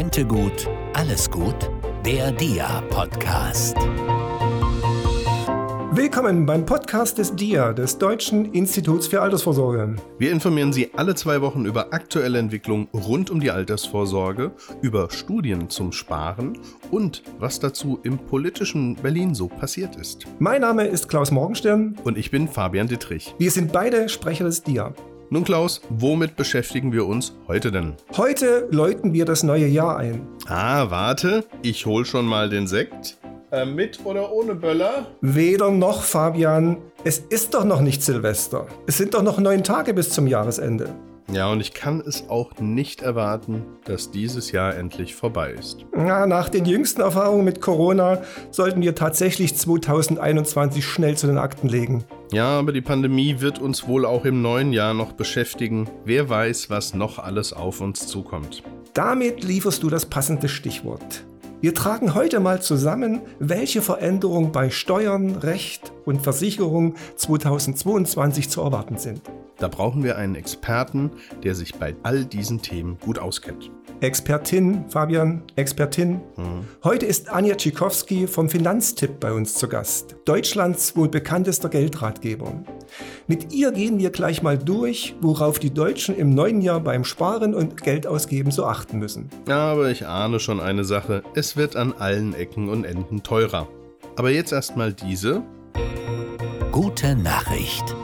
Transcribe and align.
Rente 0.00 0.24
gut, 0.24 0.66
alles 0.94 1.30
gut? 1.30 1.70
Der 2.06 2.32
DIA-Podcast. 2.32 3.76
Willkommen 5.92 6.46
beim 6.46 6.64
Podcast 6.64 7.18
des 7.18 7.36
DIA, 7.36 7.74
des 7.74 7.98
Deutschen 7.98 8.54
Instituts 8.54 9.08
für 9.08 9.20
Altersvorsorge. 9.20 9.96
Wir 10.18 10.32
informieren 10.32 10.72
Sie 10.72 10.88
alle 10.96 11.14
zwei 11.16 11.42
Wochen 11.42 11.66
über 11.66 11.92
aktuelle 11.92 12.38
Entwicklungen 12.38 12.88
rund 12.94 13.28
um 13.28 13.40
die 13.40 13.50
Altersvorsorge, 13.50 14.52
über 14.80 15.10
Studien 15.10 15.68
zum 15.68 15.92
Sparen 15.92 16.58
und 16.90 17.22
was 17.38 17.60
dazu 17.60 18.00
im 18.02 18.16
politischen 18.16 18.94
Berlin 18.94 19.34
so 19.34 19.48
passiert 19.48 19.96
ist. 19.96 20.26
Mein 20.38 20.62
Name 20.62 20.86
ist 20.86 21.08
Klaus 21.08 21.30
Morgenstern. 21.30 21.98
Und 22.04 22.16
ich 22.16 22.30
bin 22.30 22.48
Fabian 22.48 22.88
Dittrich. 22.88 23.34
Wir 23.36 23.50
sind 23.50 23.70
beide 23.70 24.08
Sprecher 24.08 24.44
des 24.44 24.62
DIA. 24.62 24.94
Nun 25.32 25.44
Klaus, 25.44 25.80
womit 25.90 26.34
beschäftigen 26.34 26.92
wir 26.92 27.06
uns 27.06 27.36
heute 27.46 27.70
denn? 27.70 27.94
Heute 28.16 28.66
läuten 28.72 29.12
wir 29.12 29.24
das 29.24 29.44
neue 29.44 29.68
Jahr 29.68 29.96
ein. 29.96 30.26
Ah, 30.48 30.90
warte, 30.90 31.44
ich 31.62 31.86
hol 31.86 32.04
schon 32.04 32.26
mal 32.26 32.48
den 32.50 32.66
Sekt. 32.66 33.16
Äh, 33.52 33.64
mit 33.64 34.04
oder 34.04 34.32
ohne 34.32 34.56
Böller? 34.56 35.06
Weder 35.20 35.70
noch, 35.70 36.02
Fabian. 36.02 36.78
Es 37.04 37.20
ist 37.20 37.54
doch 37.54 37.62
noch 37.62 37.80
nicht 37.80 38.02
Silvester. 38.02 38.66
Es 38.88 38.98
sind 38.98 39.14
doch 39.14 39.22
noch 39.22 39.38
neun 39.38 39.62
Tage 39.62 39.94
bis 39.94 40.10
zum 40.10 40.26
Jahresende. 40.26 40.88
Ja, 41.32 41.48
und 41.52 41.60
ich 41.60 41.74
kann 41.74 42.02
es 42.04 42.28
auch 42.28 42.58
nicht 42.58 43.02
erwarten, 43.02 43.64
dass 43.84 44.10
dieses 44.10 44.50
Jahr 44.50 44.74
endlich 44.76 45.14
vorbei 45.14 45.52
ist. 45.52 45.86
Ja, 45.96 46.26
nach 46.26 46.48
den 46.48 46.64
jüngsten 46.64 47.02
Erfahrungen 47.02 47.44
mit 47.44 47.60
Corona 47.60 48.20
sollten 48.50 48.82
wir 48.82 48.96
tatsächlich 48.96 49.54
2021 49.54 50.84
schnell 50.84 51.16
zu 51.16 51.28
den 51.28 51.38
Akten 51.38 51.68
legen. 51.68 52.04
Ja, 52.32 52.58
aber 52.58 52.72
die 52.72 52.80
Pandemie 52.80 53.40
wird 53.40 53.58
uns 53.58 53.88
wohl 53.88 54.06
auch 54.06 54.24
im 54.24 54.40
neuen 54.40 54.72
Jahr 54.72 54.94
noch 54.94 55.12
beschäftigen. 55.12 55.88
Wer 56.04 56.28
weiß, 56.28 56.70
was 56.70 56.94
noch 56.94 57.18
alles 57.18 57.52
auf 57.52 57.80
uns 57.80 58.06
zukommt. 58.06 58.62
Damit 58.94 59.42
lieferst 59.42 59.82
du 59.82 59.90
das 59.90 60.06
passende 60.06 60.48
Stichwort. 60.48 61.24
Wir 61.60 61.74
tragen 61.74 62.14
heute 62.14 62.40
mal 62.40 62.62
zusammen, 62.62 63.20
welche 63.38 63.82
Veränderungen 63.82 64.52
bei 64.52 64.70
Steuern, 64.70 65.36
Recht 65.36 65.92
und 66.04 66.22
Versicherung 66.22 66.94
2022 67.16 68.48
zu 68.48 68.62
erwarten 68.62 68.96
sind. 68.96 69.22
Da 69.60 69.68
brauchen 69.68 70.02
wir 70.02 70.16
einen 70.16 70.36
Experten, 70.36 71.10
der 71.44 71.54
sich 71.54 71.74
bei 71.74 71.94
all 72.02 72.24
diesen 72.24 72.62
Themen 72.62 72.96
gut 72.98 73.18
auskennt. 73.18 73.70
Expertin, 74.00 74.86
Fabian, 74.88 75.42
Expertin. 75.56 76.22
Mhm. 76.36 76.64
Heute 76.82 77.04
ist 77.04 77.28
Anja 77.28 77.54
Tschikowski 77.54 78.26
vom 78.26 78.48
Finanztipp 78.48 79.20
bei 79.20 79.30
uns 79.30 79.54
zu 79.54 79.68
Gast. 79.68 80.16
Deutschlands 80.24 80.96
wohl 80.96 81.08
bekanntester 81.08 81.68
Geldratgeber. 81.68 82.54
Mit 83.26 83.52
ihr 83.52 83.70
gehen 83.72 83.98
wir 83.98 84.08
gleich 84.08 84.42
mal 84.42 84.56
durch, 84.56 85.14
worauf 85.20 85.58
die 85.58 85.74
Deutschen 85.74 86.16
im 86.16 86.30
neuen 86.30 86.62
Jahr 86.62 86.80
beim 86.80 87.04
Sparen 87.04 87.54
und 87.54 87.82
Geldausgeben 87.82 88.52
so 88.52 88.64
achten 88.64 88.98
müssen. 88.98 89.28
Aber 89.46 89.90
ich 89.90 90.06
ahne 90.06 90.40
schon 90.40 90.60
eine 90.60 90.84
Sache. 90.84 91.22
Es 91.34 91.58
wird 91.58 91.76
an 91.76 91.92
allen 91.98 92.32
Ecken 92.34 92.70
und 92.70 92.84
Enden 92.84 93.22
teurer. 93.22 93.68
Aber 94.16 94.30
jetzt 94.30 94.52
erstmal 94.52 94.94
diese. 94.94 95.42
Gute 96.72 97.14
Nachricht. 97.14 97.94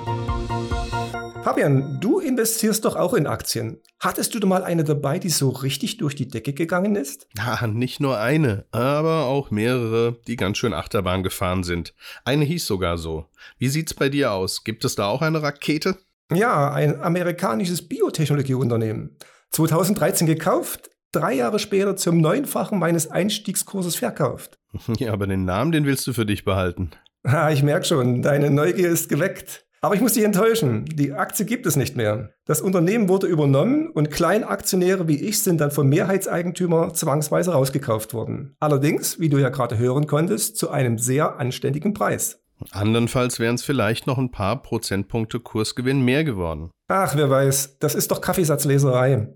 Fabian, 1.46 2.00
du 2.00 2.18
investierst 2.18 2.84
doch 2.84 2.96
auch 2.96 3.14
in 3.14 3.28
Aktien. 3.28 3.80
Hattest 4.00 4.34
du 4.34 4.40
da 4.40 4.48
mal 4.48 4.64
eine 4.64 4.82
dabei, 4.82 5.20
die 5.20 5.28
so 5.28 5.50
richtig 5.50 5.96
durch 5.96 6.16
die 6.16 6.26
Decke 6.26 6.52
gegangen 6.52 6.96
ist? 6.96 7.28
Ja, 7.36 7.68
nicht 7.68 8.00
nur 8.00 8.18
eine, 8.18 8.64
aber 8.72 9.26
auch 9.26 9.52
mehrere, 9.52 10.18
die 10.26 10.34
ganz 10.34 10.58
schön 10.58 10.74
Achterbahn 10.74 11.22
gefahren 11.22 11.62
sind. 11.62 11.94
Eine 12.24 12.44
hieß 12.44 12.66
sogar 12.66 12.98
so. 12.98 13.26
Wie 13.58 13.68
sieht's 13.68 13.94
bei 13.94 14.08
dir 14.08 14.32
aus? 14.32 14.64
Gibt 14.64 14.84
es 14.84 14.96
da 14.96 15.06
auch 15.06 15.22
eine 15.22 15.40
Rakete? 15.40 15.96
Ja, 16.32 16.72
ein 16.72 17.00
amerikanisches 17.00 17.86
Biotechnologieunternehmen. 17.86 19.16
2013 19.50 20.26
gekauft, 20.26 20.90
drei 21.12 21.34
Jahre 21.34 21.60
später 21.60 21.94
zum 21.94 22.20
Neunfachen 22.20 22.80
meines 22.80 23.08
Einstiegskurses 23.08 23.94
verkauft. 23.94 24.58
Ja, 24.98 25.12
aber 25.12 25.28
den 25.28 25.44
Namen, 25.44 25.70
den 25.70 25.86
willst 25.86 26.08
du 26.08 26.12
für 26.12 26.26
dich 26.26 26.44
behalten. 26.44 26.90
Ha, 27.24 27.50
ich 27.50 27.62
merke 27.62 27.86
schon, 27.86 28.20
deine 28.22 28.50
Neugier 28.50 28.88
ist 28.90 29.08
geweckt. 29.08 29.65
Aber 29.80 29.94
ich 29.94 30.00
muss 30.00 30.14
dich 30.14 30.24
enttäuschen, 30.24 30.84
die 30.86 31.12
Aktie 31.12 31.44
gibt 31.44 31.66
es 31.66 31.76
nicht 31.76 31.96
mehr. 31.96 32.30
Das 32.46 32.60
Unternehmen 32.60 33.08
wurde 33.08 33.26
übernommen 33.26 33.90
und 33.90 34.10
Kleinaktionäre 34.10 35.08
wie 35.08 35.22
ich 35.22 35.42
sind 35.42 35.60
dann 35.60 35.70
vom 35.70 35.88
Mehrheitseigentümer 35.88 36.94
zwangsweise 36.94 37.52
rausgekauft 37.52 38.14
worden. 38.14 38.56
Allerdings, 38.58 39.20
wie 39.20 39.28
du 39.28 39.38
ja 39.38 39.50
gerade 39.50 39.78
hören 39.78 40.06
konntest, 40.06 40.56
zu 40.56 40.70
einem 40.70 40.98
sehr 40.98 41.38
anständigen 41.38 41.94
Preis. 41.94 42.40
Andernfalls 42.70 43.38
wären 43.38 43.56
es 43.56 43.62
vielleicht 43.62 44.06
noch 44.06 44.18
ein 44.18 44.30
paar 44.30 44.62
Prozentpunkte 44.62 45.40
Kursgewinn 45.40 46.02
mehr 46.04 46.24
geworden. 46.24 46.70
Ach, 46.88 47.14
wer 47.16 47.28
weiß, 47.28 47.78
das 47.78 47.94
ist 47.94 48.10
doch 48.10 48.20
Kaffeesatzleserei. 48.20 49.28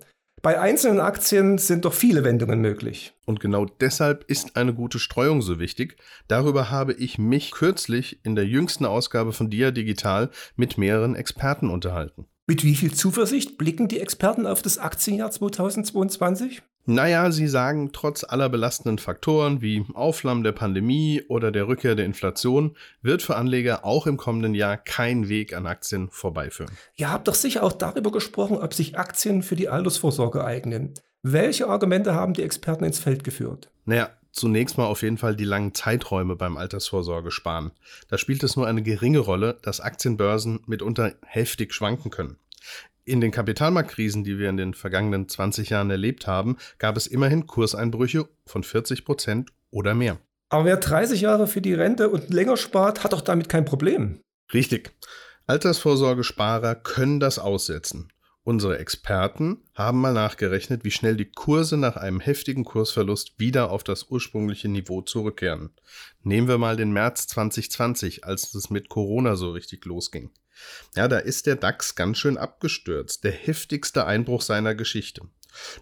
Bei 0.43 0.59
einzelnen 0.59 1.01
Aktien 1.01 1.59
sind 1.59 1.85
doch 1.85 1.93
viele 1.93 2.25
Wendungen 2.25 2.63
möglich. 2.63 3.13
Und 3.27 3.41
genau 3.41 3.67
deshalb 3.67 4.25
ist 4.27 4.57
eine 4.57 4.73
gute 4.73 4.99
Streuung 4.99 5.43
so 5.43 5.59
wichtig. 5.59 5.97
Darüber 6.29 6.71
habe 6.71 6.95
ich 6.95 7.19
mich 7.19 7.51
kürzlich 7.51 8.25
in 8.25 8.37
der 8.37 8.47
jüngsten 8.47 8.87
Ausgabe 8.87 9.35
von 9.35 9.51
Dia 9.51 9.71
Digital 9.71 10.31
mit 10.57 10.79
mehreren 10.79 11.15
Experten 11.15 11.69
unterhalten. 11.69 12.25
Mit 12.47 12.65
wie 12.65 12.75
viel 12.75 12.95
Zuversicht 12.95 13.59
blicken 13.59 13.87
die 13.87 14.01
Experten 14.01 14.47
auf 14.47 14.63
das 14.63 14.79
Aktienjahr 14.79 15.31
2022? 15.31 16.63
Naja, 16.87 17.31
sie 17.31 17.47
sagen, 17.47 17.91
trotz 17.93 18.25
aller 18.25 18.49
belastenden 18.49 18.99
Faktoren 18.99 19.61
wie 19.61 19.85
Aufflammen 19.95 20.43
der 20.43 20.53
Pandemie 20.53 21.23
oder 21.29 21.53
der 21.53 21.69
Rückkehr 21.69 21.95
der 21.95 22.07
Inflation 22.07 22.75
wird 23.03 23.23
für 23.23 23.37
Anleger 23.37 23.85
auch 23.85 24.07
im 24.07 24.17
kommenden 24.17 24.55
Jahr 24.55 24.77
kein 24.77 25.29
Weg 25.29 25.55
an 25.55 25.67
Aktien 25.67 26.09
vorbeiführen. 26.11 26.73
Ihr 26.97 27.13
habt 27.13 27.29
doch 27.29 27.35
sicher 27.35 27.63
auch 27.63 27.73
darüber 27.73 28.11
gesprochen, 28.11 28.57
ob 28.57 28.75
sich 28.75 28.99
Aktien 28.99 29.43
für 29.43 29.57
die 29.57 29.69
Altersvorsorge 29.69 30.45
eignen. 30.45 30.95
Welche 31.23 31.69
Argumente 31.69 32.15
haben 32.15 32.33
die 32.33 32.43
Experten 32.43 32.85
ins 32.85 32.99
Feld 32.99 33.25
geführt? 33.25 33.71
Naja, 33.85 34.09
zunächst 34.33 34.79
mal 34.79 34.87
auf 34.87 35.03
jeden 35.03 35.19
Fall 35.19 35.37
die 35.37 35.45
langen 35.45 35.75
Zeiträume 35.75 36.35
beim 36.35 36.57
Altersvorsorge 36.57 37.31
sparen. 37.31 37.73
Da 38.09 38.17
spielt 38.17 38.43
es 38.43 38.57
nur 38.57 38.67
eine 38.67 38.83
geringe 38.83 39.19
Rolle, 39.19 39.59
dass 39.63 39.81
Aktienbörsen 39.81 40.61
mitunter 40.67 41.13
heftig 41.27 41.75
schwanken 41.75 42.11
können. 42.11 42.39
In 43.05 43.21
den 43.21 43.31
Kapitalmarktkrisen, 43.31 44.25
die 44.25 44.39
wir 44.39 44.49
in 44.49 44.57
den 44.57 44.75
vergangenen 44.75 45.29
20 45.29 45.71
Jahren 45.71 45.91
erlebt 45.91 46.27
haben, 46.27 46.57
gab 46.79 46.97
es 46.97 47.07
immerhin 47.07 47.47
Kurseinbrüche 47.47 48.29
von 48.47 48.63
40 48.63 49.05
Prozent 49.05 49.51
oder 49.71 49.95
mehr. 49.95 50.19
Aber 50.51 50.65
wer 50.65 50.77
30 50.77 51.21
Jahre 51.21 51.47
für 51.47 51.61
die 51.61 51.75
Rente 51.75 52.09
und 52.09 52.31
länger 52.31 52.57
spart, 52.57 53.05
hat 53.05 53.13
doch 53.13 53.21
damit 53.21 53.49
kein 53.49 53.65
Problem. 53.65 54.21
Richtig. 54.53 54.93
Altersvorsorgesparer 55.47 56.75
können 56.75 57.21
das 57.21 57.39
aussetzen. 57.39 58.13
Unsere 58.43 58.79
Experten 58.79 59.63
haben 59.75 60.01
mal 60.01 60.15
nachgerechnet, 60.15 60.83
wie 60.83 60.91
schnell 60.91 61.17
die 61.17 61.31
Kurse 61.31 61.77
nach 61.77 61.97
einem 61.97 62.21
heftigen 62.21 62.65
Kursverlust 62.65 63.39
wieder 63.39 63.71
auf 63.71 63.85
das 63.85 64.11
ursprüngliche 64.11 64.69
Niveau 64.69 65.03
zurückkehren. 65.03 65.71
Nehmen 66.23 66.49
wir 66.49 66.59
mal 66.59 66.77
den 66.77 66.91
März 66.91 67.27
2020, 67.29 68.25
als 68.25 68.55
es 68.55 68.71
mit 68.71 68.89
Corona 68.89 69.37
so 69.37 69.53
richtig 69.53 69.85
losging. 69.85 70.31
Ja, 70.97 71.09
da 71.09 71.19
ist 71.19 71.47
der 71.47 71.57
DAX 71.57 71.95
ganz 71.95 72.19
schön 72.19 72.37
abgestürzt, 72.37 73.25
der 73.25 73.33
heftigste 73.33 74.07
Einbruch 74.07 74.43
seiner 74.43 74.75
Geschichte. 74.75 75.23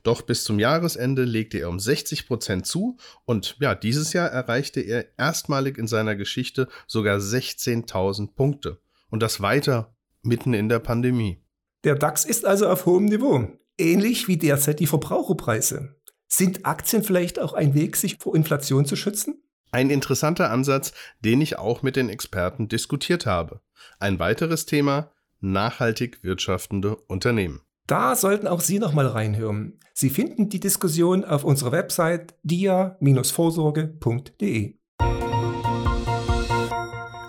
Doch 0.02 0.22
bis 0.22 0.44
zum 0.44 0.58
Jahresende 0.58 1.24
legte 1.24 1.58
er 1.58 1.68
um 1.68 1.78
60 1.78 2.26
Prozent 2.26 2.66
zu 2.66 2.96
und 3.24 3.56
ja, 3.60 3.74
dieses 3.74 4.12
Jahr 4.12 4.28
erreichte 4.28 4.80
er 4.80 5.06
erstmalig 5.18 5.78
in 5.78 5.86
seiner 5.86 6.16
Geschichte 6.16 6.68
sogar 6.86 7.18
16.000 7.18 8.34
Punkte. 8.34 8.80
Und 9.10 9.22
das 9.22 9.40
weiter 9.40 9.96
mitten 10.22 10.54
in 10.54 10.68
der 10.68 10.78
Pandemie. 10.78 11.42
Der 11.84 11.94
DAX 11.94 12.24
ist 12.24 12.44
also 12.44 12.68
auf 12.68 12.86
hohem 12.86 13.06
Niveau, 13.06 13.48
ähnlich 13.78 14.28
wie 14.28 14.36
derzeit 14.36 14.80
die 14.80 14.86
Verbraucherpreise. 14.86 15.96
Sind 16.26 16.66
Aktien 16.66 17.02
vielleicht 17.02 17.38
auch 17.38 17.54
ein 17.54 17.74
Weg, 17.74 17.96
sich 17.96 18.18
vor 18.18 18.34
Inflation 18.34 18.84
zu 18.84 18.96
schützen? 18.96 19.42
Ein 19.70 19.90
interessanter 19.90 20.50
Ansatz, 20.50 20.94
den 21.24 21.42
ich 21.42 21.58
auch 21.58 21.82
mit 21.82 21.96
den 21.96 22.08
Experten 22.08 22.68
diskutiert 22.68 23.26
habe. 23.26 23.60
Ein 24.00 24.18
weiteres 24.18 24.66
Thema, 24.66 25.12
nachhaltig 25.40 26.18
wirtschaftende 26.22 26.96
Unternehmen. 26.96 27.60
Da 27.86 28.16
sollten 28.16 28.46
auch 28.46 28.60
Sie 28.60 28.78
noch 28.78 28.92
mal 28.92 29.06
reinhören. 29.06 29.78
Sie 29.94 30.10
finden 30.10 30.48
die 30.48 30.60
Diskussion 30.60 31.24
auf 31.24 31.44
unserer 31.44 31.72
Website 31.72 32.34
dia-vorsorge.de. 32.42 34.74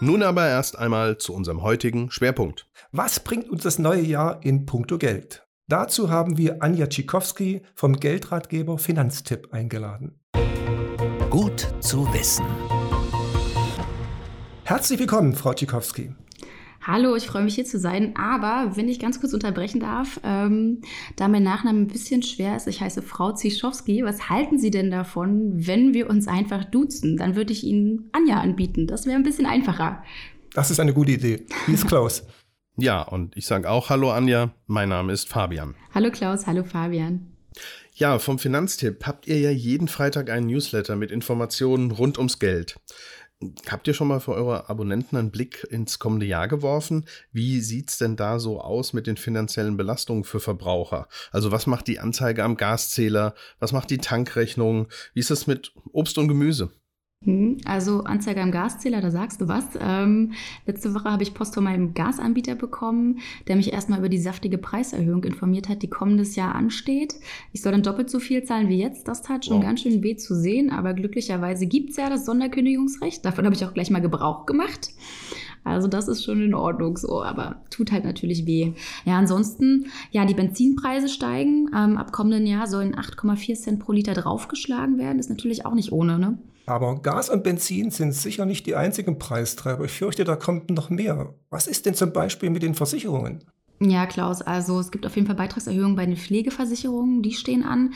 Nun 0.02 0.24
aber 0.24 0.48
erst 0.48 0.80
einmal 0.80 1.18
zu 1.18 1.34
unserem 1.34 1.62
heutigen 1.62 2.10
Schwerpunkt. 2.10 2.70
Was 2.94 3.20
bringt 3.20 3.50
uns 3.50 3.64
das 3.64 3.80
neue 3.80 4.02
Jahr 4.02 4.42
in 4.44 4.66
puncto 4.66 4.98
Geld? 4.98 5.46
Dazu 5.68 6.10
haben 6.10 6.38
wir 6.38 6.64
Anja 6.64 6.88
Tschikowski 6.88 7.64
vom 7.76 8.00
Geldratgeber 8.00 8.78
Finanztipp 8.78 9.54
eingeladen. 9.54 10.22
Gut 11.30 11.68
zu 11.80 12.12
wissen. 12.14 12.46
Herzlich 14.64 15.00
willkommen, 15.00 15.34
Frau 15.34 15.54
Tschikowski. 15.54 16.12
Hallo, 16.82 17.16
ich 17.16 17.28
freue 17.28 17.44
mich 17.44 17.56
hier 17.56 17.66
zu 17.66 17.78
sein. 17.78 18.16
Aber 18.16 18.76
wenn 18.76 18.88
ich 18.88 19.00
ganz 19.00 19.20
kurz 19.20 19.34
unterbrechen 19.34 19.80
darf, 19.80 20.20
ähm, 20.24 20.82
da 21.18 21.28
mein 21.28 21.44
Nachname 21.44 21.80
ein 21.80 21.88
bisschen 21.88 22.24
schwer 22.24 22.56
ist, 22.56 22.68
ich 22.68 22.82
heiße 22.82 23.02
Frau 23.02 23.32
Zischowski. 23.32 24.04
Was 24.04 24.30
halten 24.30 24.58
Sie 24.58 24.72
denn 24.72 24.90
davon, 24.90 25.52
wenn 25.68 25.94
wir 25.94 26.10
uns 26.10 26.28
einfach 26.28 26.66
duzen? 26.66 27.18
Dann 27.18 27.36
würde 27.36 27.54
ich 27.54 27.64
Ihnen 27.64 28.10
Anja 28.12 28.40
anbieten. 28.40 28.88
Das 28.88 29.06
wäre 29.06 29.16
ein 29.18 29.24
bisschen 29.24 29.46
einfacher. 29.46 30.04
Das 30.54 30.72
ist 30.72 30.80
eine 30.80 30.94
gute 30.94 31.12
Idee. 31.12 31.46
Wie 31.68 31.74
ist 31.74 31.88
Klaus? 31.88 32.26
ja, 32.78 33.02
und 33.02 33.36
ich 33.36 33.46
sage 33.46 33.70
auch 33.70 33.90
Hallo 33.90 34.10
Anja, 34.12 34.54
mein 34.66 34.88
Name 34.90 35.12
ist 35.12 35.28
Fabian. 35.28 35.76
Hallo 35.94 36.10
Klaus, 36.12 36.48
hallo 36.48 36.64
Fabian. 36.64 37.28
Ja, 37.94 38.20
vom 38.20 38.40
Finanztipp 38.40 39.06
habt 39.06 39.28
ihr 39.28 39.40
ja 39.40 39.50
jeden 39.50 39.88
Freitag 39.88 40.30
einen 40.30 40.48
Newsletter 40.48 40.96
mit 40.96 41.12
Informationen 41.12 41.92
rund 41.92 42.18
ums 42.18 42.40
Geld. 42.40 42.80
Habt 43.70 43.88
ihr 43.88 43.94
schon 43.94 44.10
mal 44.10 44.20
für 44.20 44.34
eure 44.34 44.70
Abonnenten 44.70 45.16
einen 45.16 45.32
Blick 45.32 45.66
ins 45.70 45.98
kommende 45.98 46.26
Jahr 46.26 46.50
geworfen? 46.50 47.06
Wie 47.32 47.62
sieht's 47.62 47.98
denn 47.98 48.18
da 48.18 48.38
so 48.38 48.60
aus 48.60 48.92
mit 48.92 49.08
den 49.08 49.16
finanziellen 49.16 49.78
Belastungen 49.78 50.26
für 50.26 50.42
Verbraucher? 50.42 51.08
Also 51.32 51.52
was 51.52 51.66
macht 51.66 51.88
die 51.88 52.00
Anzeige 52.00 52.44
am 52.44 52.58
Gaszähler? 52.58 53.36
Was 53.60 53.72
macht 53.72 53.90
die 53.92 54.00
Tankrechnung? 54.00 54.88
Wie 55.14 55.22
ist 55.22 55.32
es 55.32 55.48
mit 55.48 55.74
Obst 55.94 56.18
und 56.18 56.28
Gemüse? 56.28 56.72
Hm, 57.26 57.58
also 57.66 58.06
Anzeige 58.06 58.42
am 58.42 58.52
Gaszähler, 58.52 59.02
da 59.02 59.12
sagst 59.12 59.42
du 59.42 59.50
was. 59.50 59.66
Ähm, 59.82 60.32
letzte 60.66 60.96
Woche 60.96 61.12
habe 61.12 61.22
ich 61.22 61.34
Post 61.34 61.54
von 61.54 61.66
meinem 61.66 61.94
Gasanbieter 61.94 62.56
bekommen, 62.56 63.20
der 63.50 63.58
mich 63.58 63.74
erstmal 63.74 64.00
über 64.00 64.08
die 64.08 64.18
saftige 64.18 64.58
Preiserhöhung 64.58 65.26
informiert 65.26 65.68
hat, 65.68 65.82
die 65.82 65.90
kommendes 65.90 66.38
Jahr 66.38 66.56
ansteht. 66.56 67.16
Ich 67.52 67.62
soll 67.62 67.74
dann 67.74 67.84
doppelt 67.84 68.10
so 68.10 68.20
viel 68.20 68.44
zahlen 68.44 68.70
wie 68.70 68.80
jetzt. 68.80 69.10
Das 69.10 69.22
tat 69.22 69.44
schon 69.44 69.58
wow. 69.58 69.64
ganz 69.64 69.82
schön 69.82 70.02
weh 70.02 70.16
zu 70.16 70.34
sehen, 70.34 70.70
aber 70.70 70.94
glücklicherweise 70.94 71.66
gibt 71.68 71.90
es 71.90 71.98
ja 71.98 72.10
das 72.10 72.26
Sonderkündigungsrecht. 72.26 73.26
Davon 73.26 73.44
habe 73.44 73.56
ich 73.56 73.66
auch 73.66 73.74
gleich 73.74 73.92
mal 73.92 74.00
Gebrauch 74.00 74.46
gemacht. 74.46 74.92
Also 75.66 75.90
das 75.90 76.08
ist 76.08 76.24
schon 76.24 76.42
in 76.42 76.54
Ordnung 76.54 76.96
so, 76.96 77.22
aber 77.22 77.64
tut 77.70 77.92
halt 77.92 78.06
natürlich 78.06 78.46
weh. 78.46 78.72
Ja, 79.04 79.18
ansonsten, 79.18 79.88
ja, 80.12 80.24
die 80.24 80.34
Benzinpreise 80.34 81.10
steigen. 81.10 81.70
Ähm, 81.76 81.98
ab 81.98 82.14
kommenden 82.14 82.48
Jahr 82.48 82.66
sollen 82.66 82.96
8,4 82.96 83.56
Cent 83.56 83.80
pro 83.80 83.92
Liter 83.92 84.14
draufgeschlagen 84.14 84.98
werden. 84.98 85.20
Ist 85.20 85.30
natürlich 85.30 85.66
auch 85.66 85.74
nicht 85.74 85.92
ohne, 85.92 86.18
ne? 86.18 86.38
Aber 86.70 87.02
Gas 87.02 87.30
und 87.30 87.44
Benzin 87.44 87.90
sind 87.90 88.14
sicher 88.14 88.46
nicht 88.46 88.68
die 88.68 88.76
einzigen 88.76 89.18
Preistreiber. 89.18 89.86
Ich 89.86 89.92
fürchte, 89.92 90.24
da 90.24 90.36
kommt 90.36 90.70
noch 90.70 90.92
mehr. 90.92 91.34
Was 91.50 91.66
ist 91.66 91.88
denn 91.88 91.96
zum 91.96 92.14
Beispiel 92.14 92.52
mit 92.52 92.62
den 92.62 92.76
Versicherungen? 92.76 93.44
Ja, 93.82 94.06
Klaus, 94.06 94.44
also 94.44 94.80
es 94.80 94.92
gibt 94.92 95.08
auf 95.08 95.16
jeden 95.16 95.26
Fall 95.26 95.38
Beitragserhöhungen 95.38 95.96
bei 95.96 96.06
den 96.06 96.18
Pflegeversicherungen, 96.18 97.24
die 97.24 97.32
stehen 97.32 97.64
an. 97.64 97.94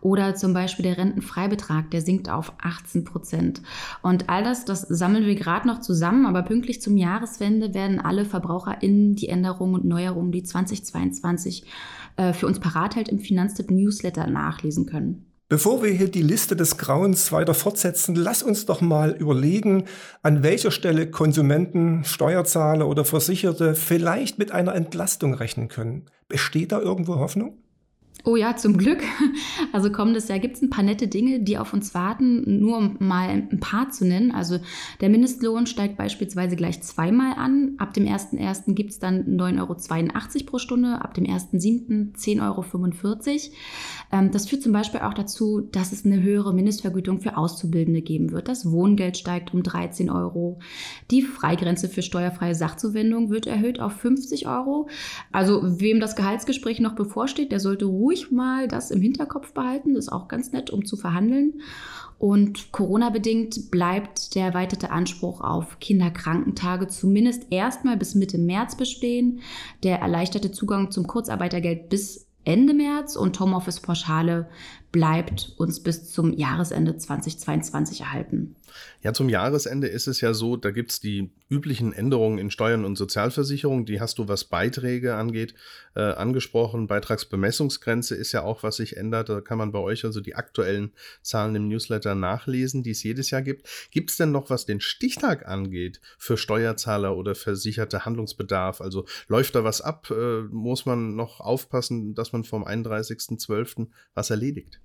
Oder 0.00 0.34
zum 0.34 0.54
Beispiel 0.54 0.82
der 0.82 0.98
Rentenfreibetrag, 0.98 1.88
der 1.92 2.00
sinkt 2.00 2.28
auf 2.28 2.52
18 2.58 3.04
Prozent. 3.04 3.62
Und 4.02 4.28
all 4.28 4.42
das, 4.42 4.64
das 4.64 4.80
sammeln 4.80 5.26
wir 5.26 5.36
gerade 5.36 5.68
noch 5.68 5.80
zusammen, 5.80 6.26
aber 6.26 6.42
pünktlich 6.42 6.80
zum 6.80 6.96
Jahreswende 6.96 7.74
werden 7.74 8.00
alle 8.00 8.24
VerbraucherInnen 8.24 9.14
die 9.14 9.28
Änderungen 9.28 9.74
und 9.74 9.84
Neuerungen, 9.84 10.32
die 10.32 10.42
2022 10.42 11.64
äh, 12.16 12.32
für 12.32 12.48
uns 12.48 12.58
parat 12.58 12.96
hält, 12.96 13.08
im 13.08 13.20
Finanztipp 13.20 13.70
Newsletter 13.70 14.26
nachlesen 14.26 14.86
können. 14.86 15.26
Bevor 15.48 15.80
wir 15.80 15.92
hier 15.92 16.10
die 16.10 16.22
Liste 16.22 16.56
des 16.56 16.76
Grauens 16.76 17.30
weiter 17.30 17.54
fortsetzen, 17.54 18.16
lass 18.16 18.42
uns 18.42 18.66
doch 18.66 18.80
mal 18.80 19.12
überlegen, 19.12 19.84
an 20.24 20.42
welcher 20.42 20.72
Stelle 20.72 21.08
Konsumenten, 21.08 22.02
Steuerzahler 22.02 22.88
oder 22.88 23.04
Versicherte 23.04 23.76
vielleicht 23.76 24.40
mit 24.40 24.50
einer 24.50 24.74
Entlastung 24.74 25.34
rechnen 25.34 25.68
können. 25.68 26.06
Besteht 26.26 26.72
da 26.72 26.80
irgendwo 26.80 27.20
Hoffnung? 27.20 27.58
Oh 28.28 28.34
ja, 28.34 28.56
zum 28.56 28.76
Glück. 28.76 29.04
Also 29.72 29.92
kommendes 29.92 30.28
Jahr 30.28 30.38
gibt 30.38 30.56
es 30.56 30.62
ein 30.62 30.70
paar 30.70 30.82
nette 30.82 31.06
Dinge, 31.06 31.40
die 31.40 31.58
auf 31.58 31.72
uns 31.72 31.94
warten, 31.94 32.60
nur 32.60 32.78
um 32.78 32.96
mal 32.98 33.28
ein 33.28 33.60
paar 33.60 33.90
zu 33.90 34.06
nennen. 34.06 34.32
Also 34.32 34.58
der 35.00 35.10
Mindestlohn 35.10 35.66
steigt 35.66 35.96
beispielsweise 35.96 36.56
gleich 36.56 36.82
zweimal 36.82 37.34
an. 37.34 37.74
Ab 37.78 37.92
dem 37.92 38.06
1.1. 38.06 38.72
gibt 38.74 38.90
es 38.90 38.98
dann 38.98 39.36
9,82 39.36 39.60
Euro 39.60 40.46
pro 40.46 40.58
Stunde, 40.58 41.02
ab 41.02 41.14
dem 41.14 41.24
1.7. 41.24 42.16
10,45 42.16 42.40
Euro. 42.40 42.64
Ähm, 44.12 44.30
das 44.30 44.48
führt 44.48 44.62
zum 44.62 44.72
Beispiel 44.72 45.00
auch 45.00 45.14
dazu, 45.14 45.60
dass 45.60 45.92
es 45.92 46.04
eine 46.04 46.22
höhere 46.22 46.54
Mindestvergütung 46.54 47.20
für 47.20 47.36
Auszubildende 47.36 48.02
geben 48.02 48.32
wird. 48.32 48.48
Das 48.48 48.70
Wohngeld 48.70 49.18
steigt 49.18 49.52
um 49.52 49.62
13 49.62 50.10
Euro. 50.10 50.58
Die 51.10 51.22
Freigrenze 51.22 51.88
für 51.88 52.02
steuerfreie 52.02 52.54
Sachzuwendung 52.54 53.30
wird 53.30 53.46
erhöht 53.46 53.78
auf 53.78 53.92
50 53.92 54.48
Euro. 54.48 54.88
Also 55.32 55.60
wem 55.80 56.00
das 56.00 56.16
Gehaltsgespräch 56.16 56.80
noch 56.80 56.94
bevorsteht, 56.94 57.52
der 57.52 57.60
sollte 57.60 57.84
ruhig 57.84 58.15
mal 58.30 58.68
das 58.68 58.90
im 58.90 59.00
Hinterkopf 59.00 59.52
behalten. 59.52 59.94
Das 59.94 60.06
ist 60.06 60.12
auch 60.12 60.28
ganz 60.28 60.52
nett, 60.52 60.70
um 60.70 60.84
zu 60.84 60.96
verhandeln. 60.96 61.60
Und 62.18 62.72
Corona-bedingt 62.72 63.70
bleibt 63.70 64.34
der 64.34 64.46
erweiterte 64.46 64.90
Anspruch 64.90 65.42
auf 65.42 65.78
Kinderkrankentage 65.80 66.88
zumindest 66.88 67.46
erstmal 67.50 67.96
bis 67.96 68.14
Mitte 68.14 68.38
März 68.38 68.76
bestehen. 68.76 69.40
Der 69.82 70.00
erleichterte 70.00 70.50
Zugang 70.50 70.90
zum 70.90 71.06
Kurzarbeitergeld 71.06 71.90
bis 71.90 72.26
Ende 72.44 72.74
März 72.74 73.16
und 73.16 73.38
Homeoffice-Pauschale 73.38 74.48
bleibt 74.92 75.54
uns 75.58 75.82
bis 75.82 76.12
zum 76.12 76.32
Jahresende 76.32 76.96
2022 76.96 78.02
erhalten. 78.02 78.54
Ja, 79.02 79.12
zum 79.12 79.28
Jahresende 79.28 79.86
ist 79.86 80.06
es 80.06 80.20
ja 80.20 80.34
so, 80.34 80.56
da 80.56 80.70
gibt 80.70 80.90
es 80.90 81.00
die 81.00 81.30
üblichen 81.48 81.92
Änderungen 81.92 82.38
in 82.38 82.50
Steuern 82.50 82.84
und 82.84 82.96
Sozialversicherung. 82.96 83.86
Die 83.86 84.00
hast 84.00 84.18
du, 84.18 84.28
was 84.28 84.44
Beiträge 84.44 85.14
angeht, 85.14 85.54
äh, 85.94 86.00
angesprochen. 86.00 86.86
Beitragsbemessungsgrenze 86.86 88.14
ist 88.14 88.32
ja 88.32 88.42
auch, 88.42 88.62
was 88.62 88.76
sich 88.76 88.96
ändert. 88.96 89.28
Da 89.28 89.40
kann 89.40 89.58
man 89.58 89.72
bei 89.72 89.78
euch 89.78 90.04
also 90.04 90.20
die 90.20 90.34
aktuellen 90.34 90.92
Zahlen 91.22 91.54
im 91.54 91.68
Newsletter 91.68 92.14
nachlesen, 92.14 92.82
die 92.82 92.90
es 92.90 93.02
jedes 93.02 93.30
Jahr 93.30 93.42
gibt. 93.42 93.68
Gibt 93.90 94.10
es 94.10 94.16
denn 94.16 94.32
noch, 94.32 94.50
was 94.50 94.66
den 94.66 94.80
Stichtag 94.80 95.46
angeht, 95.46 96.00
für 96.18 96.36
Steuerzahler 96.36 97.16
oder 97.16 97.34
versicherte 97.34 98.04
Handlungsbedarf? 98.04 98.80
Also 98.80 99.06
läuft 99.28 99.54
da 99.54 99.64
was 99.64 99.80
ab? 99.80 100.10
Äh, 100.10 100.42
muss 100.50 100.86
man 100.86 101.14
noch 101.14 101.40
aufpassen, 101.40 102.14
dass 102.14 102.32
man 102.32 102.44
vom 102.44 102.64
31.12. 102.64 103.86
was 104.14 104.30
erledigt? 104.30 104.80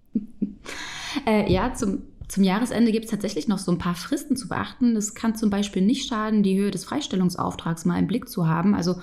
äh, 1.26 1.52
ja, 1.52 1.74
zum 1.74 2.04
zum 2.32 2.46
Jahresende 2.46 2.94
gibt 2.94 3.04
es 3.04 3.12
tatsächlich 3.12 3.50
noch 3.50 3.58
so 3.58 3.74
ein 3.74 3.78
paar 3.78 3.94
Fristen 3.94 4.38
zu 4.38 4.48
beachten. 4.48 4.96
Es 4.96 5.16
kann 5.16 5.36
zum 5.36 5.50
Beispiel 5.50 5.82
nicht 5.82 6.08
schaden, 6.08 6.44
die 6.44 6.58
Höhe 6.58 6.72
des 6.72 6.86
Freistellungsauftrags 6.86 7.84
mal 7.84 8.00
im 8.00 8.08
Blick 8.08 8.30
zu 8.30 8.48
haben. 8.48 8.74
Also 8.74 8.96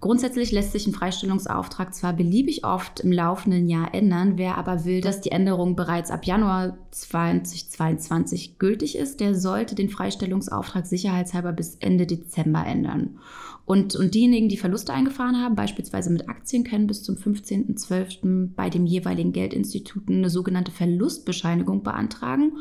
grundsätzlich 0.00 0.50
lässt 0.50 0.72
sich 0.72 0.88
ein 0.88 0.92
Freistellungsauftrag 0.92 1.94
zwar 1.94 2.12
beliebig 2.12 2.64
oft 2.64 2.98
im 2.98 3.12
laufenden 3.12 3.68
Jahr 3.68 3.94
ändern. 3.94 4.32
Wer 4.36 4.58
aber 4.58 4.84
will, 4.84 5.00
dass 5.00 5.20
die 5.20 5.30
Änderung 5.30 5.76
bereits 5.76 6.10
ab 6.10 6.24
Januar 6.24 6.76
2022 6.90 8.58
gültig 8.58 8.98
ist, 8.98 9.20
der 9.20 9.36
sollte 9.36 9.76
den 9.76 9.88
Freistellungsauftrag 9.88 10.84
sicherheitshalber 10.84 11.52
bis 11.52 11.76
Ende 11.76 12.08
Dezember 12.08 12.66
ändern. 12.66 13.20
Und, 13.72 13.96
und 13.96 14.14
diejenigen, 14.14 14.50
die 14.50 14.58
Verluste 14.58 14.92
eingefahren 14.92 15.40
haben, 15.40 15.54
beispielsweise 15.54 16.10
mit 16.10 16.28
Aktien, 16.28 16.62
können 16.62 16.86
bis 16.86 17.02
zum 17.02 17.14
15.12. 17.14 18.50
bei 18.54 18.68
dem 18.68 18.84
jeweiligen 18.84 19.32
Geldinstitut 19.32 20.10
eine 20.10 20.28
sogenannte 20.28 20.70
Verlustbescheinigung 20.70 21.82
beantragen 21.82 22.52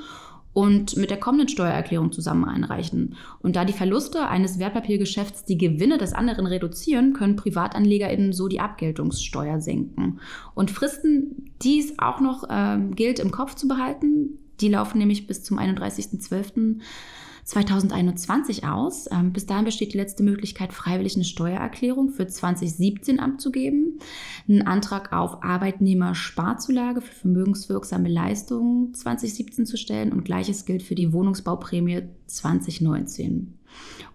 und 0.53 0.95
mit 0.95 1.09
der 1.09 1.19
kommenden 1.19 1.49
Steuererklärung 1.49 2.13
zusammen 2.13 2.45
einreichen. 2.45 3.17
Und 3.41 3.57
da 3.57 3.65
die 3.65 3.73
Verluste 3.73 4.29
eines 4.29 4.57
Wertpapiergeschäfts 4.57 5.43
die 5.43 5.57
Gewinne 5.57 5.97
des 5.97 6.13
anderen 6.13 6.45
reduzieren, 6.45 7.11
können 7.11 7.35
PrivatanlegerInnen 7.35 8.31
so 8.31 8.47
die 8.47 8.61
Abgeltungssteuer 8.61 9.59
senken. 9.59 10.21
Und 10.55 10.71
Fristen, 10.71 11.51
die 11.61 11.79
es 11.79 11.99
auch 11.99 12.21
noch 12.21 12.49
äh, 12.49 12.79
gilt 12.95 13.19
im 13.19 13.31
Kopf 13.31 13.55
zu 13.55 13.67
behalten, 13.67 14.39
die 14.61 14.69
laufen 14.69 14.99
nämlich 14.99 15.27
bis 15.27 15.43
zum 15.43 15.59
31.12. 15.59 16.79
2021 17.51 18.65
aus. 18.65 19.09
Ähm, 19.11 19.33
bis 19.33 19.45
dahin 19.45 19.65
besteht 19.65 19.93
die 19.93 19.97
letzte 19.97 20.23
Möglichkeit, 20.23 20.71
freiwillig 20.71 21.15
eine 21.15 21.25
Steuererklärung 21.25 22.09
für 22.09 22.25
2017 22.25 23.19
abzugeben, 23.19 23.99
einen 24.47 24.61
Antrag 24.61 25.11
auf 25.11 25.43
Arbeitnehmersparzulage 25.43 27.01
für 27.01 27.13
vermögenswirksame 27.13 28.07
Leistungen 28.07 28.93
2017 28.93 29.65
zu 29.65 29.77
stellen 29.77 30.13
und 30.13 30.23
gleiches 30.23 30.63
gilt 30.63 30.81
für 30.81 30.95
die 30.95 31.11
Wohnungsbauprämie 31.11 32.03
2019. 32.27 33.60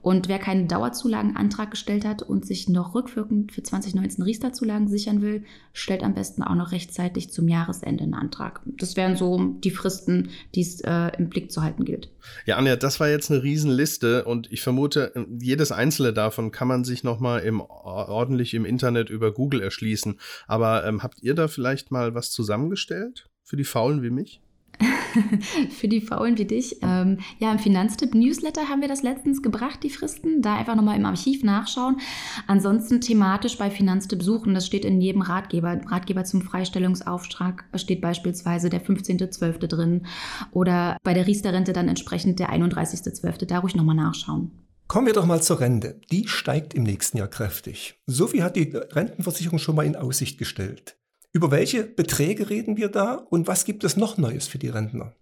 Und 0.03 0.29
wer 0.29 0.39
keinen 0.39 0.69
Dauerzulagenantrag 0.69 1.71
gestellt 1.73 2.05
hat 2.05 2.23
und 2.23 2.47
sich 2.47 2.69
noch 2.69 2.95
rückwirkend 2.95 3.53
für 3.53 3.63
2019 3.63 4.23
Riester-Zulagen 4.23 4.89
sichern 4.89 5.21
will, 5.21 5.45
stellt 5.73 6.05
am 6.05 6.15
besten 6.15 6.43
auch 6.43 6.55
noch 6.55 6.71
rechtzeitig 6.71 7.33
zum 7.33 7.49
Jahresende 7.49 8.05
einen 8.05 8.15
Antrag. 8.15 8.61
Das 8.65 8.97
wären 8.97 9.17
so 9.17 9.57
die 9.65 9.71
Fristen, 9.71 10.31
die 10.55 10.61
es 10.61 10.81
äh, 10.83 11.11
im 11.19 11.29
Blick 11.29 11.51
zu 11.51 11.63
halten 11.63 11.85
gilt. 11.85 12.11
Ja, 12.45 12.57
Anja, 12.57 12.77
das 12.77 13.01
war 13.01 13.09
jetzt 13.09 13.31
eine 13.31 13.43
Riesenliste 13.43 14.25
und 14.25 14.53
ich 14.53 14.63
vermute, 14.63 15.13
jedes 15.41 15.73
einzelne 15.73 16.13
davon 16.13 16.53
kann 16.53 16.69
man 16.69 16.85
sich 16.85 17.03
nochmal 17.03 17.41
im, 17.41 17.61
ordentlich 17.61 18.55
im 18.55 18.65
Internet 18.65 19.11
über 19.11 19.33
Google 19.33 19.61
erschließen. 19.61 20.21
Aber 20.47 20.87
ähm, 20.87 21.03
habt 21.03 21.23
ihr 21.23 21.35
da 21.35 21.49
vielleicht 21.49 21.91
mal 21.91 22.15
was 22.15 22.31
zusammengestellt 22.31 23.29
für 23.43 23.57
die 23.57 23.65
Faulen 23.65 24.03
wie 24.03 24.11
mich? 24.11 24.41
für 25.71 25.89
die 25.89 26.01
Faulen 26.01 26.39
wie 26.39 26.45
dich. 26.45 26.79
Ähm, 26.83 27.19
ja, 27.39 27.53
im 27.53 27.59
Finanztipp-Newsletter 27.59 28.69
haben 28.69 28.81
wir 28.81 28.89
das 28.89 29.03
letztens 29.03 29.43
gebracht, 29.43 29.83
die 29.83 29.91
Fristen. 29.91 30.43
Da 30.43 30.57
einfach 30.57 30.75
nochmal 30.75 30.97
im 30.97 31.07
Archiv 31.07 31.43
nachschauen. 31.43 31.99
Ansonsten 32.47 33.01
thematisch 33.01 33.59
bei 33.59 33.71
Finanztipp 33.71 34.23
suchen. 34.23 34.55
Das 34.55 34.67
steht 34.67 34.85
in 34.85 35.01
jedem 35.01 35.23
Ratgeber. 35.23 35.81
Ratgeber 35.87 36.25
zum 36.25 36.43
Freistellungsauftrag 36.43 37.65
steht 37.75 38.01
beispielsweise 38.01 38.71
der 38.71 38.85
15.12. 38.85 39.67
drin. 39.67 40.07
Oder 40.53 40.97
bei 41.03 41.15
der 41.15 41.27
Riester-Rente 41.27 41.73
dann 41.73 41.89
entsprechend 41.89 42.39
der 42.39 42.51
31.12. 42.53 43.47
Da 43.47 43.59
ruhig 43.59 43.75
nochmal 43.75 43.97
nachschauen. 43.97 44.51
Kommen 44.89 45.07
wir 45.09 45.15
doch 45.15 45.27
mal 45.27 45.43
zur 45.43 45.59
Rente. 45.59 46.01
Die 46.13 46.29
steigt 46.29 46.75
im 46.75 46.85
nächsten 46.85 47.19
Jahr 47.19 47.27
kräftig. 47.27 48.01
Sophie 48.07 48.45
hat 48.45 48.55
die 48.55 48.71
Rentenversicherung 48.73 49.59
schon 49.59 49.75
mal 49.75 49.85
in 49.85 49.97
Aussicht 49.97 50.39
gestellt. 50.39 50.97
Über 51.37 51.51
welche 51.51 51.83
Beträge 51.85 52.49
reden 52.49 52.79
wir 52.79 52.89
da 52.89 53.13
und 53.29 53.47
was 53.47 53.67
gibt 53.67 53.85
es 53.85 53.99
noch 53.99 54.17
Neues 54.17 54.49
für 54.49 54.57
die 54.57 54.71
Rentner? 54.71 55.13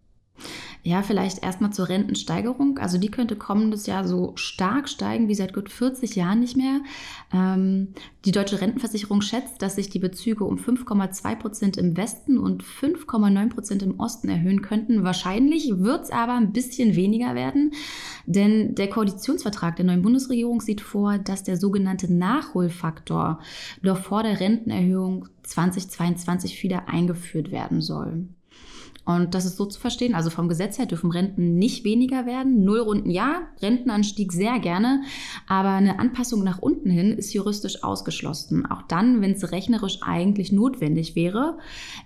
Ja, 0.84 1.02
vielleicht 1.02 1.42
erstmal 1.42 1.72
zur 1.72 1.88
Rentensteigerung. 1.88 2.78
Also 2.78 2.98
die 2.98 3.10
könnte 3.10 3.34
kommendes 3.34 3.86
Jahr 3.86 4.06
so 4.06 4.30
stark 4.36 4.88
steigen 4.88 5.26
wie 5.26 5.34
seit 5.34 5.54
gut 5.54 5.70
40 5.70 6.14
Jahren 6.14 6.38
nicht 6.38 6.56
mehr. 6.56 6.82
Ähm, 7.32 7.94
die 8.24 8.30
deutsche 8.30 8.60
Rentenversicherung 8.60 9.22
schätzt, 9.22 9.60
dass 9.60 9.74
sich 9.74 9.90
die 9.90 9.98
Bezüge 9.98 10.44
um 10.44 10.56
5,2 10.56 11.34
Prozent 11.34 11.76
im 11.78 11.96
Westen 11.96 12.38
und 12.38 12.62
5,9 12.62 13.48
Prozent 13.48 13.82
im 13.82 13.98
Osten 13.98 14.28
erhöhen 14.28 14.62
könnten. 14.62 15.02
Wahrscheinlich 15.02 15.78
wird 15.78 16.04
es 16.04 16.10
aber 16.10 16.34
ein 16.34 16.52
bisschen 16.52 16.94
weniger 16.94 17.34
werden, 17.34 17.72
denn 18.26 18.76
der 18.76 18.88
Koalitionsvertrag 18.88 19.74
der 19.74 19.86
neuen 19.86 20.02
Bundesregierung 20.02 20.60
sieht 20.60 20.80
vor, 20.80 21.18
dass 21.18 21.42
der 21.42 21.56
sogenannte 21.56 22.12
Nachholfaktor 22.12 23.40
noch 23.82 23.98
vor 23.98 24.22
der 24.22 24.38
Rentenerhöhung 24.38 25.28
2022 25.44 26.62
wieder 26.62 26.88
eingeführt 26.88 27.50
werden 27.50 27.80
soll. 27.80 28.28
Und 29.04 29.34
das 29.34 29.44
ist 29.44 29.56
so 29.56 29.66
zu 29.66 29.78
verstehen. 29.78 30.14
Also 30.14 30.30
vom 30.30 30.48
Gesetz 30.48 30.78
her 30.78 30.86
dürfen 30.86 31.10
Renten 31.10 31.56
nicht 31.56 31.84
weniger 31.84 32.24
werden. 32.24 32.64
Null 32.64 32.80
Runden 32.80 33.10
ja, 33.10 33.42
Rentenanstieg 33.60 34.32
sehr 34.32 34.58
gerne. 34.58 35.02
Aber 35.46 35.70
eine 35.70 35.98
Anpassung 35.98 36.42
nach 36.42 36.58
unten 36.58 36.88
hin 36.88 37.12
ist 37.12 37.34
juristisch 37.34 37.84
ausgeschlossen. 37.84 38.64
Auch 38.64 38.82
dann, 38.82 39.20
wenn 39.20 39.32
es 39.32 39.52
rechnerisch 39.52 39.98
eigentlich 40.02 40.52
notwendig 40.52 41.14
wäre. 41.14 41.58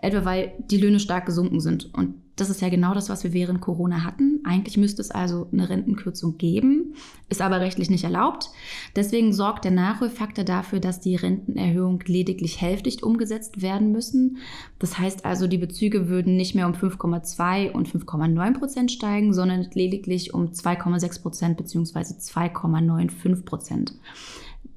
Etwa 0.02 0.24
weil 0.24 0.52
die 0.70 0.78
Löhne 0.78 0.98
stark 0.98 1.26
gesunken 1.26 1.60
sind. 1.60 1.94
Und 1.94 2.14
das 2.40 2.50
ist 2.50 2.62
ja 2.62 2.68
genau 2.68 2.94
das, 2.94 3.08
was 3.08 3.24
wir 3.24 3.32
während 3.32 3.60
Corona 3.60 4.04
hatten. 4.04 4.40
Eigentlich 4.44 4.76
müsste 4.76 5.02
es 5.02 5.10
also 5.10 5.48
eine 5.52 5.68
Rentenkürzung 5.68 6.38
geben, 6.38 6.94
ist 7.28 7.42
aber 7.42 7.60
rechtlich 7.60 7.90
nicht 7.90 8.04
erlaubt. 8.04 8.50
Deswegen 8.94 9.32
sorgt 9.32 9.64
der 9.64 9.72
Nachholfaktor 9.72 10.44
dafür, 10.44 10.80
dass 10.80 11.00
die 11.00 11.16
Rentenerhöhung 11.16 12.02
lediglich 12.06 12.60
hälftig 12.60 13.02
umgesetzt 13.02 13.60
werden 13.60 13.92
müssen. 13.92 14.38
Das 14.78 14.98
heißt 14.98 15.24
also, 15.24 15.46
die 15.46 15.58
Bezüge 15.58 16.08
würden 16.08 16.36
nicht 16.36 16.54
mehr 16.54 16.66
um 16.66 16.74
5,2 16.74 17.72
und 17.72 17.88
5,9 17.88 18.58
Prozent 18.58 18.92
steigen, 18.92 19.34
sondern 19.34 19.68
lediglich 19.74 20.32
um 20.34 20.52
2,6 20.52 21.22
Prozent 21.22 21.56
bzw. 21.56 22.00
2,95 22.00 23.44
Prozent. 23.44 23.94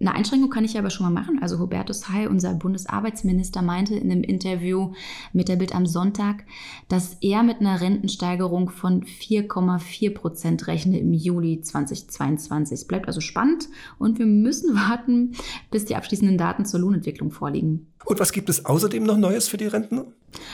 Eine 0.01 0.15
Einschränkung 0.15 0.49
kann 0.49 0.65
ich 0.65 0.79
aber 0.79 0.89
schon 0.89 1.05
mal 1.05 1.21
machen. 1.21 1.39
Also 1.43 1.59
Hubertus 1.59 2.09
Heil, 2.09 2.27
unser 2.27 2.55
Bundesarbeitsminister, 2.55 3.61
meinte 3.61 3.93
in 3.93 4.11
einem 4.11 4.23
Interview 4.23 4.93
mit 5.31 5.47
der 5.47 5.57
Bild 5.57 5.75
am 5.75 5.85
Sonntag, 5.85 6.43
dass 6.87 7.17
er 7.21 7.43
mit 7.43 7.59
einer 7.59 7.81
Rentensteigerung 7.81 8.71
von 8.71 9.03
4,4 9.03 10.15
Prozent 10.15 10.65
rechne 10.65 10.99
im 10.99 11.13
Juli 11.13 11.61
2022. 11.61 12.73
Es 12.73 12.87
bleibt 12.87 13.07
also 13.07 13.21
spannend 13.21 13.69
und 13.99 14.17
wir 14.17 14.25
müssen 14.25 14.73
warten, 14.75 15.33
bis 15.69 15.85
die 15.85 15.95
abschließenden 15.95 16.37
Daten 16.37 16.65
zur 16.65 16.79
Lohnentwicklung 16.79 17.29
vorliegen. 17.29 17.90
Und 18.05 18.19
was 18.19 18.31
gibt 18.31 18.49
es 18.49 18.65
außerdem 18.65 19.03
noch 19.03 19.17
Neues 19.17 19.47
für 19.47 19.57
die 19.57 19.67
Rentner? 19.67 20.05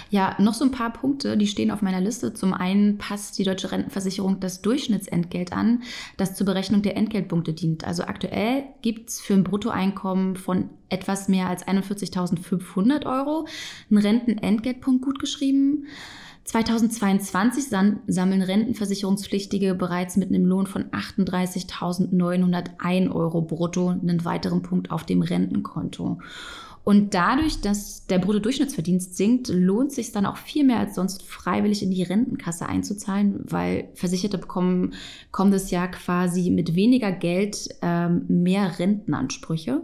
Ja, 0.10 0.36
noch 0.39 0.54
so 0.54 0.66
ein 0.66 0.72
paar 0.72 0.92
Punkte, 0.92 1.38
die 1.38 1.48
stehen 1.48 1.72
auf 1.72 1.82
meiner 1.82 2.01
Liste. 2.01 2.34
Zum 2.34 2.54
einen 2.54 2.98
passt 2.98 3.38
die 3.38 3.44
deutsche 3.44 3.72
Rentenversicherung 3.72 4.39
das 4.39 4.62
Durchschnittsentgelt 4.62 5.54
an, 5.54 5.84
das 6.18 6.36
zur 6.36 6.46
Berechnung 6.46 6.82
der 6.82 6.98
Entgeltpunkte 6.98 7.54
dient. 7.54 7.86
Also 7.86 8.04
aktuell 8.04 8.63
gibt 8.82 9.10
es 9.10 9.22
für 9.22 9.34
ein 9.34 9.44
Bruttoeinkommen 9.44 10.36
von 10.36 10.70
etwas 10.89 11.30
mehr 11.30 11.48
als 11.48 11.68
41.500 11.68 13.06
Euro 13.06 13.48
einen 13.89 14.00
Rentenentgeltpunkt 14.00 15.04
gutgeschrieben. 15.04 15.88
2022 16.48 17.66
sammeln 17.66 18.42
Rentenversicherungspflichtige 18.42 19.75
bereits 19.75 20.16
mit 20.16 20.30
einem 20.30 20.46
Lohn 20.46 20.66
von 20.66 20.86
38.901 20.92 23.13
Euro 23.13 23.42
brutto 23.42 23.89
einen 23.89 24.24
weiteren 24.24 24.62
Punkt 24.62 24.89
auf 24.89 25.06
dem 25.06 25.22
Rentenkonto. 25.22 26.20
Und 26.88 27.13
dadurch, 27.13 27.60
dass 27.60 28.08
der 28.08 28.17
Bruttodurchschnittsverdienst 28.17 29.17
sinkt, 29.17 29.50
lohnt 29.50 29.91
sich 29.91 30.13
dann 30.13 30.25
auch 30.25 30.38
viel 30.38 30.63
mehr 30.63 30.79
als 30.79 30.96
sonst 30.96 31.22
freiwillig 31.22 31.84
in 31.84 31.91
die 31.91 32.03
Rentenkasse 32.03 32.65
einzuzahlen, 32.65 33.41
weil 33.44 33.89
Versicherte 33.94 34.38
bekommen 34.38 34.94
kommendes 35.32 35.70
Jahr 35.70 35.91
quasi 35.91 36.50
mit 36.50 36.75
weniger 36.75 37.12
Geld 37.12 37.67
ähm, 37.82 38.24
mehr 38.29 38.79
Rentenansprüche. 38.79 39.82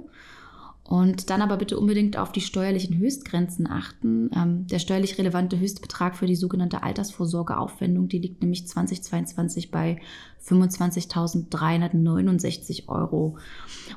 Und 0.94 1.32
dann 1.32 1.42
aber 1.42 1.58
bitte 1.58 1.80
unbedingt 1.80 2.18
auf 2.18 2.32
die 2.32 2.40
steuerlichen 2.40 3.00
Höchstgrenzen 3.00 3.68
achten. 3.68 4.30
Ähm, 4.36 4.68
der 4.68 4.78
steuerlich 4.78 5.18
relevante 5.18 5.60
Höchstbetrag 5.60 6.16
für 6.16 6.28
die 6.28 6.36
sogenannte 6.36 6.84
Altersvorsorgeaufwendung, 6.84 8.10
die 8.10 8.20
liegt 8.20 8.44
nämlich 8.44 8.68
2022 8.68 9.72
bei 9.72 10.00
25.369 10.46 12.90
Euro. 12.90 13.40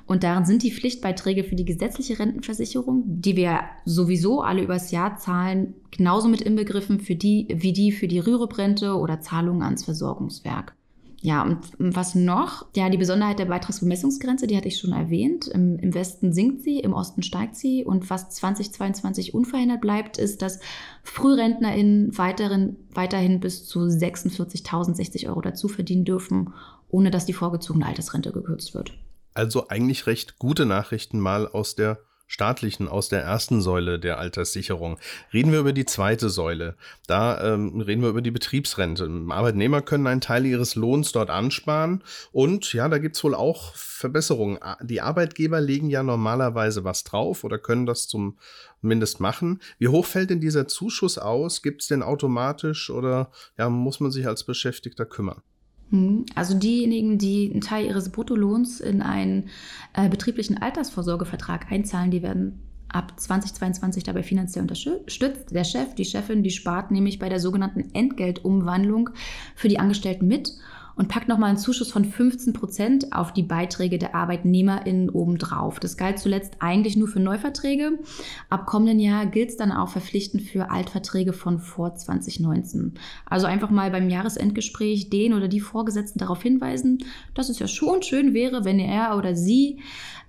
Und 0.07 0.23
darin 0.23 0.47
sind 0.47 0.63
die 0.63 0.73
Pflichtbeiträge 0.73 1.45
für 1.45 1.55
die 1.55 1.67
gesetzliche 1.67 2.19
Rentenversicherung, 2.19 3.03
die 3.05 3.37
wir 3.37 3.61
sowieso 3.85 4.41
alle 4.41 4.63
übers 4.63 4.91
Jahr 4.91 5.19
zahlen, 5.19 5.75
genauso 5.91 6.29
mit 6.29 6.41
inbegriffen 6.41 7.01
für 7.01 7.15
die, 7.15 7.47
wie 7.51 7.75
die 7.75 7.93
für 7.93 8.09
die 8.09 8.21
Rüruprente 8.21 8.97
oder 8.97 9.21
Zahlungen 9.21 9.65
ans 9.65 9.85
Versorgungswerk. 9.85 10.75
Ja, 11.23 11.43
und 11.43 11.59
was 11.79 12.15
noch? 12.15 12.67
Ja, 12.77 12.91
die 12.91 12.99
Besonderheit 12.99 13.39
der 13.39 13.47
Beitragsbemessungsgrenze, 13.47 14.47
die 14.47 14.57
hatte 14.57 14.69
ich 14.69 14.79
schon 14.79 14.93
erwähnt. 14.93 15.49
Im, 15.49 15.79
Im, 15.79 15.95
Westen 15.95 16.33
sinkt 16.33 16.63
sie, 16.63 16.79
im 16.79 16.93
Osten 16.93 17.23
steigt 17.23 17.57
sie. 17.57 17.85
Und 17.85 18.11
was 18.11 18.31
2022 18.31 19.35
unverändert 19.35 19.81
bleibt, 19.81 20.19
ist, 20.19 20.43
dass 20.43 20.61
FrührentnerInnen 21.03 22.17
weiteren, 22.19 22.77
weiterhin 22.93 23.41
bis 23.41 23.67
zu 23.67 23.81
46.060 23.81 25.29
Euro 25.29 25.41
dazu 25.41 25.69
verdienen 25.69 26.05
dürfen, 26.05 26.53
ohne 26.89 27.11
dass 27.11 27.27
die 27.27 27.33
vorgezogene 27.33 27.87
Altersrente 27.87 28.31
gekürzt 28.31 28.75
wird. 28.75 28.93
Also 29.35 29.69
eigentlich 29.69 30.07
recht 30.07 30.39
gute 30.39 30.67
Nachrichten 30.67 31.19
mal 31.19 31.49
aus 31.49 31.75
der 31.75 31.99
staatlichen 32.27 32.89
aus 32.89 33.09
der 33.09 33.23
ersten 33.23 33.61
Säule 33.61 33.99
der 33.99 34.19
Alterssicherung. 34.19 34.99
Reden 35.33 35.53
wir 35.53 35.61
über 35.61 35.73
die 35.73 35.85
zweite 35.85 36.29
Säule. 36.29 36.77
Da 37.07 37.55
ähm, 37.55 37.81
reden 37.81 38.03
wir 38.03 38.09
über 38.09 38.23
die 38.23 38.31
Betriebsrente. 38.31 39.09
Arbeitnehmer 39.29 39.83
können 39.83 40.07
einen 40.07 40.21
Teil 40.21 40.45
ihres 40.47 40.75
Lohns 40.75 41.13
dort 41.13 41.31
ansparen 41.31 42.03
und 42.33 42.73
ja, 42.73 42.89
da 42.89 42.99
gibt's 42.99 43.23
wohl 43.23 43.35
auch 43.35 43.75
Verbesserungen. 43.75 44.59
Die 44.83 45.01
Arbeitgeber 45.01 45.61
legen 45.61 45.89
ja 45.89 46.03
normalerweise 46.03 46.85
was 46.85 47.05
drauf 47.05 47.45
oder 47.45 47.59
können 47.59 47.87
das 47.87 48.09
zumindest 48.09 49.21
machen. 49.21 49.61
Wie 49.79 49.89
hoch 49.89 50.07
fällt 50.07 50.31
denn 50.31 50.41
dieser 50.41 50.69
Zuschuss 50.69 51.19
aus? 51.19 51.63
Gibt's 51.63 51.87
den 51.89 52.03
automatisch 52.03 52.91
oder 52.91 53.31
ja, 53.57 53.69
muss 53.69 54.01
man 54.01 54.11
sich 54.11 54.27
als 54.27 54.45
Beschäftigter 54.45 55.07
kümmern? 55.07 55.43
Hm, 55.91 56.27
also 56.35 56.59
diejenigen, 56.59 57.19
die 57.19 57.51
einen 57.51 57.61
Teil 57.61 57.87
ihres 57.87 58.11
Bruttolohns 58.11 58.81
in 58.81 59.03
einen 59.03 59.51
äh, 59.95 60.09
betrieblichen 60.09 60.61
Altersvorsorgevertrag 60.61 61.71
einzahlen, 61.71 62.11
die 62.11 62.23
werden 62.23 62.61
ab 62.89 63.19
2022 63.19 64.05
dabei 64.05 64.23
finanziell 64.23 64.63
unterstützt. 64.63 65.51
Der 65.51 65.65
Chef, 65.65 65.95
die 65.95 66.05
Chefin, 66.05 66.43
die 66.43 66.51
spart 66.51 66.91
nämlich 66.91 67.19
bei 67.19 67.29
der 67.29 67.41
sogenannten 67.41 67.95
Entgeltumwandlung 67.95 69.11
für 69.55 69.69
die 69.69 69.79
Angestellten 69.79 70.27
mit 70.27 70.53
und 70.97 71.09
packt 71.09 71.29
nochmal 71.29 71.51
einen 71.51 71.59
Zuschuss 71.59 71.93
von 71.93 72.05
15 72.05 72.55
Prozent 72.55 73.13
auf 73.13 73.33
die 73.33 73.43
Beiträge 73.43 73.99
der 73.99 74.15
ArbeitnehmerInnen 74.15 75.11
obendrauf. 75.11 75.79
Das 75.79 75.97
galt 75.97 76.19
zuletzt 76.19 76.55
eigentlich 76.61 76.97
nur 76.97 77.07
für 77.07 77.21
Neuverträge. 77.21 77.99
Ab 78.49 78.67
kommenden 78.67 78.99
Jahr 78.99 79.27
gilt 79.27 79.51
es 79.51 79.57
dann 79.57 79.73
auch 79.73 79.91
verpflichtend 79.91 80.43
für 80.43 80.71
Altverträge 80.71 81.33
von 81.35 81.59
vor 81.59 81.95
2019. 81.95 82.95
Also 83.27 83.47
einfach 83.47 83.71
mal 83.71 83.91
beim 83.91 84.09
Jahresendgespräch 84.09 85.11
den 85.11 85.35
oder 85.35 85.49
die 85.49 85.61
Vorgesetzten 85.61 86.19
darauf 86.19 86.43
hinweisen, 86.43 86.99
dass 87.35 87.51
es 87.51 87.59
ja 87.59 87.69
schon 87.69 88.03
schön 88.03 88.33
wäre, 88.33 88.65
wenn 88.65 88.79
er 88.79 89.17
oder 89.19 89.35
sie 89.37 89.81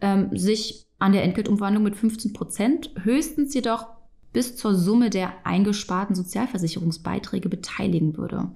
ähm, 0.01 0.29
sich 0.37 0.85
an 0.99 1.13
der 1.13 1.23
Entgeltumwandlung 1.23 1.83
mit 1.83 1.95
15 1.95 2.33
Prozent, 2.33 2.91
höchstens 3.03 3.53
jedoch 3.53 3.87
bis 4.33 4.55
zur 4.55 4.75
Summe 4.75 5.09
der 5.09 5.33
eingesparten 5.45 6.15
Sozialversicherungsbeiträge 6.15 7.49
beteiligen 7.49 8.17
würde. 8.17 8.51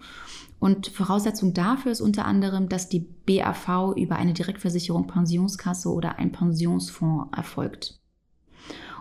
Und 0.61 0.89
Voraussetzung 0.89 1.55
dafür 1.55 1.91
ist 1.91 2.01
unter 2.01 2.25
anderem, 2.25 2.69
dass 2.69 2.87
die 2.87 2.99
BAV 2.99 3.95
über 3.97 4.17
eine 4.17 4.33
Direktversicherung 4.33 5.07
Pensionskasse 5.07 5.89
oder 5.89 6.19
ein 6.19 6.31
Pensionsfonds 6.31 7.35
erfolgt. 7.35 7.99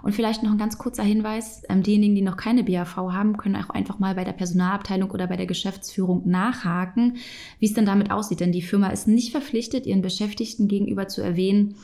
Und 0.02 0.14
vielleicht 0.14 0.42
noch 0.42 0.52
ein 0.52 0.56
ganz 0.56 0.78
kurzer 0.78 1.02
Hinweis, 1.02 1.62
ähm, 1.68 1.82
diejenigen, 1.82 2.14
die 2.14 2.22
noch 2.22 2.38
keine 2.38 2.64
BAV 2.64 2.96
haben, 2.96 3.36
können 3.36 3.56
auch 3.56 3.68
einfach 3.68 3.98
mal 3.98 4.14
bei 4.14 4.24
der 4.24 4.32
Personalabteilung 4.32 5.10
oder 5.10 5.26
bei 5.26 5.36
der 5.36 5.44
Geschäftsführung 5.44 6.26
nachhaken, 6.26 7.18
wie 7.58 7.66
es 7.66 7.74
denn 7.74 7.84
damit 7.84 8.10
aussieht. 8.10 8.40
Denn 8.40 8.52
die 8.52 8.62
Firma 8.62 8.88
ist 8.88 9.06
nicht 9.06 9.30
verpflichtet, 9.30 9.84
ihren 9.84 10.00
Beschäftigten 10.00 10.66
gegenüber 10.66 11.08
zu 11.08 11.20
erwähnen, 11.20 11.74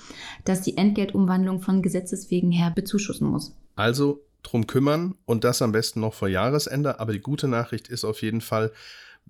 dass 0.46 0.62
die 0.62 0.78
Entgeltumwandlung 0.78 1.60
von 1.60 1.82
Gesetzes 1.82 2.30
wegen 2.30 2.50
her 2.50 2.72
bezuschussen 2.74 3.28
muss. 3.28 3.54
Also 3.74 4.22
drum 4.42 4.66
kümmern 4.66 5.16
und 5.26 5.44
das 5.44 5.60
am 5.60 5.72
besten 5.72 6.00
noch 6.00 6.14
vor 6.14 6.28
Jahresende. 6.28 6.98
Aber 6.98 7.12
die 7.12 7.20
gute 7.20 7.46
Nachricht 7.46 7.88
ist 7.88 8.06
auf 8.06 8.22
jeden 8.22 8.40
Fall, 8.40 8.72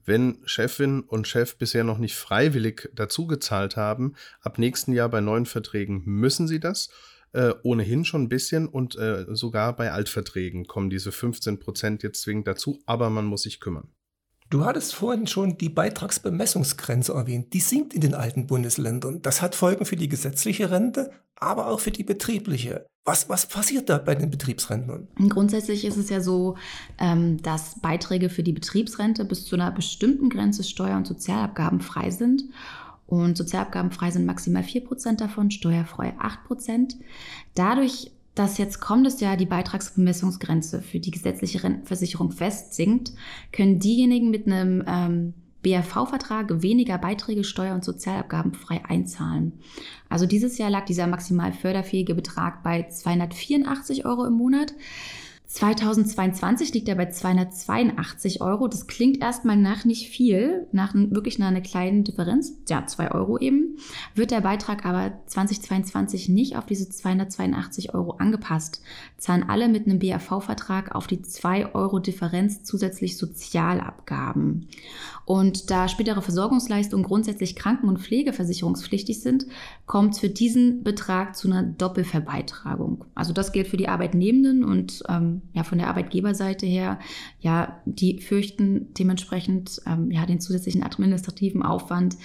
wenn 0.06 0.38
Chefin 0.44 1.00
und 1.00 1.28
Chef 1.28 1.58
bisher 1.58 1.84
noch 1.84 1.98
nicht 1.98 2.16
freiwillig 2.16 2.88
dazugezahlt 2.94 3.76
haben, 3.76 4.14
ab 4.40 4.58
nächsten 4.58 4.92
Jahr 4.92 5.08
bei 5.08 5.20
neuen 5.20 5.46
Verträgen 5.46 6.02
müssen 6.04 6.48
sie 6.48 6.60
das. 6.60 6.88
Äh, 7.32 7.52
ohnehin 7.64 8.04
schon 8.04 8.22
ein 8.22 8.28
bisschen 8.28 8.66
und 8.66 8.96
äh, 8.96 9.26
sogar 9.28 9.76
bei 9.76 9.92
Altverträgen 9.92 10.66
kommen 10.66 10.88
diese 10.88 11.12
15 11.12 11.58
Prozent 11.58 12.02
jetzt 12.02 12.22
zwingend 12.22 12.46
dazu, 12.46 12.80
aber 12.86 13.10
man 13.10 13.26
muss 13.26 13.42
sich 13.42 13.60
kümmern. 13.60 13.88
Du 14.48 14.64
hattest 14.64 14.94
vorhin 14.94 15.26
schon 15.26 15.58
die 15.58 15.68
Beitragsbemessungsgrenze 15.68 17.12
erwähnt. 17.12 17.52
Die 17.52 17.60
sinkt 17.60 17.94
in 17.94 18.00
den 18.00 18.14
alten 18.14 18.46
Bundesländern. 18.46 19.20
Das 19.20 19.42
hat 19.42 19.56
Folgen 19.56 19.84
für 19.84 19.96
die 19.96 20.08
gesetzliche 20.08 20.70
Rente, 20.70 21.10
aber 21.34 21.66
auch 21.66 21.80
für 21.80 21.90
die 21.90 22.04
betriebliche. 22.04 22.86
Was, 23.06 23.28
was 23.28 23.46
passiert 23.46 23.88
da 23.88 23.98
bei 23.98 24.16
den 24.16 24.30
Betriebsrentnern? 24.30 25.06
Grundsätzlich 25.28 25.84
ist 25.84 25.96
es 25.96 26.10
ja 26.10 26.20
so, 26.20 26.56
ähm, 26.98 27.40
dass 27.40 27.80
Beiträge 27.80 28.28
für 28.28 28.42
die 28.42 28.52
Betriebsrente 28.52 29.24
bis 29.24 29.44
zu 29.44 29.54
einer 29.54 29.70
bestimmten 29.70 30.28
Grenze 30.28 30.64
Steuer- 30.64 30.96
und 30.96 31.06
Sozialabgaben 31.06 31.80
frei 31.80 32.10
sind. 32.10 32.42
Und 33.06 33.36
Sozialabgabenfrei 33.36 34.10
sind 34.10 34.26
maximal 34.26 34.64
4% 34.64 35.20
davon, 35.20 35.52
steuerfrei 35.52 36.14
8%. 36.18 36.96
Dadurch 37.54 38.10
dass 38.36 38.58
jetzt 38.58 38.80
kommendes 38.80 39.20
Jahr 39.20 39.38
die 39.38 39.46
Beitragsbemessungsgrenze 39.46 40.82
für 40.82 41.00
die 41.00 41.10
gesetzliche 41.10 41.62
Rentenversicherung 41.62 42.30
festsinkt, 42.30 43.12
können 43.50 43.78
diejenigen 43.78 44.30
mit 44.30 44.46
einem 44.46 45.32
BRV-Vertrag 45.66 46.62
weniger 46.62 46.96
Beiträge, 46.96 47.42
Steuer- 47.42 47.74
und 47.74 47.84
Sozialabgaben 47.84 48.54
frei 48.54 48.82
einzahlen. 48.86 49.54
Also 50.08 50.24
dieses 50.24 50.58
Jahr 50.58 50.70
lag 50.70 50.84
dieser 50.84 51.08
maximal 51.08 51.52
förderfähige 51.52 52.14
Betrag 52.14 52.62
bei 52.62 52.86
284 52.88 54.06
Euro 54.06 54.24
im 54.24 54.34
Monat. 54.34 54.74
2022 55.56 56.74
liegt 56.74 56.86
er 56.86 56.96
bei 56.96 57.08
282 57.08 58.42
Euro. 58.42 58.68
Das 58.68 58.86
klingt 58.86 59.22
erstmal 59.22 59.56
nach 59.56 59.86
nicht 59.86 60.10
viel, 60.10 60.66
nach 60.70 60.92
wirklich 60.94 61.38
nach 61.38 61.46
einer 61.46 61.62
kleinen 61.62 62.04
Differenz, 62.04 62.52
ja, 62.68 62.84
2 62.84 63.12
Euro 63.12 63.38
eben, 63.38 63.78
wird 64.14 64.32
der 64.32 64.42
Beitrag 64.42 64.84
aber 64.84 65.12
2022 65.24 66.28
nicht 66.28 66.58
auf 66.58 66.66
diese 66.66 66.90
282 66.90 67.94
Euro 67.94 68.16
angepasst. 68.18 68.82
Zahlen 69.16 69.44
alle 69.44 69.68
mit 69.68 69.86
einem 69.86 69.98
BAV-Vertrag 69.98 70.94
auf 70.94 71.06
die 71.06 71.22
2 71.22 71.74
Euro 71.74 72.00
Differenz 72.00 72.62
zusätzlich 72.62 73.16
Sozialabgaben. 73.16 74.68
Und 75.24 75.70
da 75.70 75.88
spätere 75.88 76.20
Versorgungsleistungen 76.20 77.06
grundsätzlich 77.06 77.56
Kranken- 77.56 77.88
und 77.88 77.98
Pflegeversicherungspflichtig 77.98 79.22
sind, 79.22 79.46
kommt 79.86 80.18
für 80.18 80.28
diesen 80.28 80.84
Betrag 80.84 81.34
zu 81.34 81.48
einer 81.48 81.62
Doppelverbeitragung. 81.62 83.06
Also 83.14 83.32
das 83.32 83.52
gilt 83.52 83.68
für 83.68 83.78
die 83.78 83.88
Arbeitnehmenden 83.88 84.62
und 84.62 85.02
ähm, 85.08 85.40
ja 85.52 85.62
von 85.64 85.78
der 85.78 85.88
Arbeitgeberseite 85.88 86.66
her, 86.66 86.98
ja, 87.40 87.80
die 87.84 88.20
fürchten 88.20 88.92
dementsprechend 88.94 89.80
ähm, 89.86 90.10
ja 90.10 90.26
den 90.26 90.40
zusätzlichen 90.40 90.82
administrativen 90.82 91.62
Aufwand, 91.62 92.16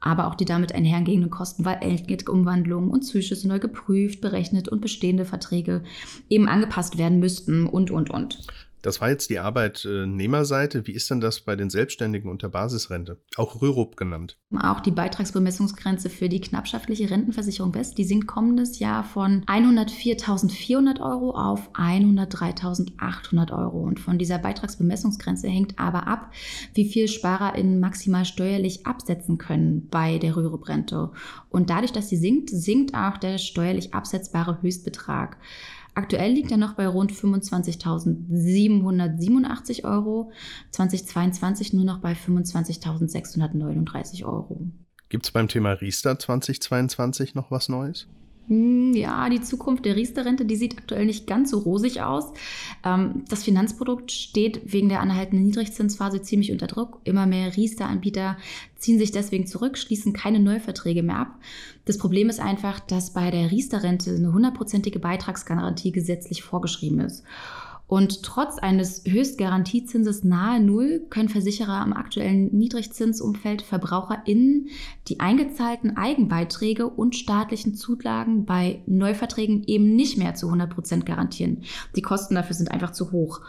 aber 0.00 0.26
auch 0.26 0.34
die 0.34 0.44
damit 0.44 0.74
einhergehenden 0.74 1.30
Kosten, 1.30 1.64
weil 1.64 1.78
Entgeltumwandlungen 1.80 2.90
und 2.90 3.02
Zuschüsse 3.02 3.48
neu 3.48 3.58
geprüft, 3.58 4.20
berechnet 4.20 4.68
und 4.68 4.82
bestehende 4.82 5.24
Verträge 5.24 5.82
eben 6.28 6.46
angepasst 6.46 6.98
werden 6.98 7.20
müssten 7.20 7.66
und, 7.66 7.90
und, 7.90 8.10
und. 8.10 8.46
Das 8.84 9.00
war 9.00 9.08
jetzt 9.08 9.30
die 9.30 9.38
Arbeitnehmerseite. 9.38 10.86
Wie 10.86 10.92
ist 10.92 11.10
denn 11.10 11.22
das 11.22 11.40
bei 11.40 11.56
den 11.56 11.70
Selbstständigen 11.70 12.30
unter 12.30 12.50
Basisrente? 12.50 13.18
Auch 13.36 13.62
Rürup 13.62 13.96
genannt. 13.96 14.38
Auch 14.60 14.80
die 14.80 14.90
Beitragsbemessungsgrenze 14.90 16.10
für 16.10 16.28
die 16.28 16.42
knappschaftliche 16.42 17.08
Rentenversicherung 17.08 17.74
West, 17.74 17.96
die 17.96 18.04
sinkt 18.04 18.26
kommendes 18.26 18.80
Jahr 18.80 19.02
von 19.02 19.42
104.400 19.46 21.00
Euro 21.00 21.30
auf 21.30 21.70
103.800 21.72 23.58
Euro. 23.58 23.80
Und 23.80 24.00
von 24.00 24.18
dieser 24.18 24.36
Beitragsbemessungsgrenze 24.36 25.48
hängt 25.48 25.78
aber 25.78 26.06
ab, 26.06 26.30
wie 26.74 26.86
viel 26.86 27.08
SparerInnen 27.08 27.80
maximal 27.80 28.26
steuerlich 28.26 28.86
absetzen 28.86 29.38
können 29.38 29.88
bei 29.88 30.18
der 30.18 30.36
Rürup-Rente. 30.36 31.10
Und 31.48 31.70
dadurch, 31.70 31.92
dass 31.92 32.10
sie 32.10 32.18
sinkt, 32.18 32.50
sinkt 32.50 32.94
auch 32.94 33.16
der 33.16 33.38
steuerlich 33.38 33.94
absetzbare 33.94 34.60
Höchstbetrag. 34.60 35.38
Aktuell 35.94 36.32
liegt 36.32 36.50
er 36.50 36.56
noch 36.56 36.74
bei 36.74 36.88
rund 36.88 37.12
25.787 37.12 39.84
Euro, 39.84 40.32
2022 40.72 41.72
nur 41.72 41.84
noch 41.84 41.98
bei 41.98 42.14
25.639 42.14 44.24
Euro. 44.24 44.66
Gibt 45.08 45.26
es 45.26 45.30
beim 45.30 45.46
Thema 45.46 45.70
Riester 45.72 46.18
2022 46.18 47.36
noch 47.36 47.52
was 47.52 47.68
Neues? 47.68 48.08
Hm, 48.48 48.92
ja, 48.92 49.28
die 49.30 49.40
Zukunft 49.40 49.86
der 49.86 49.96
Riester-Rente, 49.96 50.44
die 50.44 50.56
sieht 50.56 50.76
aktuell 50.76 51.06
nicht 51.06 51.26
ganz 51.26 51.50
so 51.50 51.58
rosig 51.58 52.02
aus. 52.02 52.32
Ähm, 52.84 53.24
das 53.28 53.42
Finanzprodukt 53.42 54.12
steht 54.12 54.60
wegen 54.70 54.90
der 54.90 55.00
anhaltenden 55.00 55.46
Niedrigzinsphase 55.46 56.20
ziemlich 56.20 56.52
unter 56.52 56.66
Druck. 56.66 57.00
Immer 57.04 57.26
mehr 57.26 57.56
Riester-Anbieter 57.56 58.36
ziehen 58.76 58.98
sich 58.98 59.12
deswegen 59.12 59.46
zurück, 59.46 59.78
schließen 59.78 60.12
keine 60.12 60.40
Neuverträge 60.40 61.02
mehr 61.02 61.16
ab. 61.16 61.38
Das 61.86 61.96
Problem 61.96 62.28
ist 62.28 62.40
einfach, 62.40 62.80
dass 62.80 63.14
bei 63.14 63.30
der 63.30 63.50
Riester-Rente 63.50 64.14
eine 64.14 64.32
hundertprozentige 64.34 64.98
Beitragsgarantie 64.98 65.92
gesetzlich 65.92 66.42
vorgeschrieben 66.42 67.00
ist. 67.00 67.24
Und 67.86 68.22
trotz 68.22 68.58
eines 68.58 69.02
Höchstgarantiezinses 69.06 70.24
nahe 70.24 70.58
Null 70.58 71.06
können 71.10 71.28
Versicherer 71.28 71.84
im 71.84 71.92
aktuellen 71.92 72.46
Niedrigzinsumfeld 72.56 73.60
VerbraucherInnen 73.60 74.68
die 75.08 75.20
eingezahlten 75.20 75.96
Eigenbeiträge 75.96 76.88
und 76.88 77.14
staatlichen 77.14 77.74
Zulagen 77.74 78.46
bei 78.46 78.82
Neuverträgen 78.86 79.64
eben 79.66 79.94
nicht 79.94 80.16
mehr 80.16 80.34
zu 80.34 80.46
100 80.46 80.70
Prozent 80.70 81.06
garantieren. 81.06 81.62
Die 81.94 82.02
Kosten 82.02 82.36
dafür 82.36 82.56
sind 82.56 82.70
einfach 82.70 82.92
zu 82.92 83.12
hoch. 83.12 83.42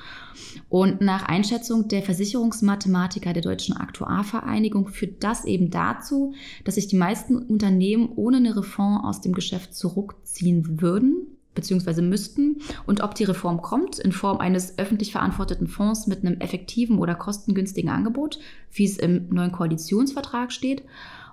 Und 0.67 0.99
nach 0.99 1.23
Einschätzung 1.23 1.87
der 1.87 2.03
Versicherungsmathematiker 2.03 3.31
der 3.31 3.41
Deutschen 3.41 3.77
Aktuarvereinigung 3.77 4.89
führt 4.89 5.23
das 5.23 5.45
eben 5.45 5.69
dazu, 5.69 6.33
dass 6.65 6.75
sich 6.75 6.87
die 6.87 6.97
meisten 6.97 7.37
Unternehmen 7.37 8.09
ohne 8.15 8.37
eine 8.37 8.57
Reform 8.57 8.97
aus 8.97 9.21
dem 9.21 9.31
Geschäft 9.31 9.73
zurückziehen 9.73 10.81
würden 10.81 11.34
beziehungsweise 11.55 12.01
müssten 12.01 12.61
und 12.85 13.01
ob 13.01 13.15
die 13.15 13.23
Reform 13.23 13.61
kommt 13.61 13.97
in 13.97 14.11
Form 14.11 14.37
eines 14.37 14.77
öffentlich 14.77 15.11
verantworteten 15.11 15.67
Fonds 15.67 16.07
mit 16.07 16.23
einem 16.23 16.39
effektiven 16.39 16.99
oder 16.99 17.15
kostengünstigen 17.15 17.89
Angebot, 17.89 18.39
wie 18.71 18.85
es 18.85 18.97
im 18.97 19.29
neuen 19.29 19.51
Koalitionsvertrag 19.51 20.51
steht, 20.51 20.83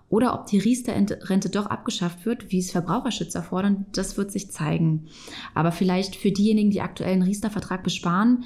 oder 0.09 0.35
ob 0.35 0.47
die 0.47 0.59
Riester-Rente 0.59 1.49
doch 1.49 1.67
abgeschafft 1.67 2.27
wird, 2.27 2.53
wie 2.53 2.59
es 2.59 2.71
Verbraucherschützer 2.71 3.43
fordern, 3.43 3.87
das 3.93 4.19
wird 4.19 4.31
sich 4.31 4.51
zeigen. 4.51 5.07
Aber 5.55 5.73
vielleicht 5.73 6.17
für 6.17 6.31
diejenigen, 6.31 6.71
die 6.71 6.83
aktuellen 6.83 7.23
Riester-Vertrag 7.23 7.83
besparen, 7.83 8.45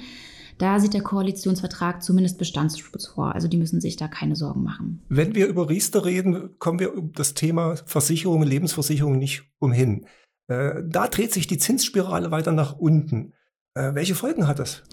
da 0.57 0.79
sieht 0.79 0.93
der 0.93 1.01
Koalitionsvertrag 1.01 2.01
zumindest 2.01 2.37
Bestandsschutz 2.37 3.07
vor. 3.07 3.35
Also 3.35 3.47
die 3.47 3.57
müssen 3.57 3.81
sich 3.81 3.97
da 3.97 4.07
keine 4.07 4.35
Sorgen 4.35 4.63
machen. 4.63 5.03
Wenn 5.09 5.35
wir 5.35 5.47
über 5.47 5.69
Riester 5.69 6.05
reden, 6.05 6.57
kommen 6.57 6.79
wir 6.79 6.97
um 6.97 7.11
das 7.11 7.33
Thema 7.33 7.75
Versicherungen, 7.85 8.47
Lebensversicherungen 8.47 9.19
nicht 9.19 9.43
umhin. 9.59 10.05
Äh, 10.47 10.83
da 10.85 11.07
dreht 11.07 11.33
sich 11.33 11.47
die 11.47 11.57
Zinsspirale 11.57 12.31
weiter 12.31 12.51
nach 12.51 12.77
unten. 12.77 13.33
Äh, 13.73 13.93
welche 13.93 14.15
Folgen 14.15 14.47
hat 14.47 14.59
das? 14.59 14.83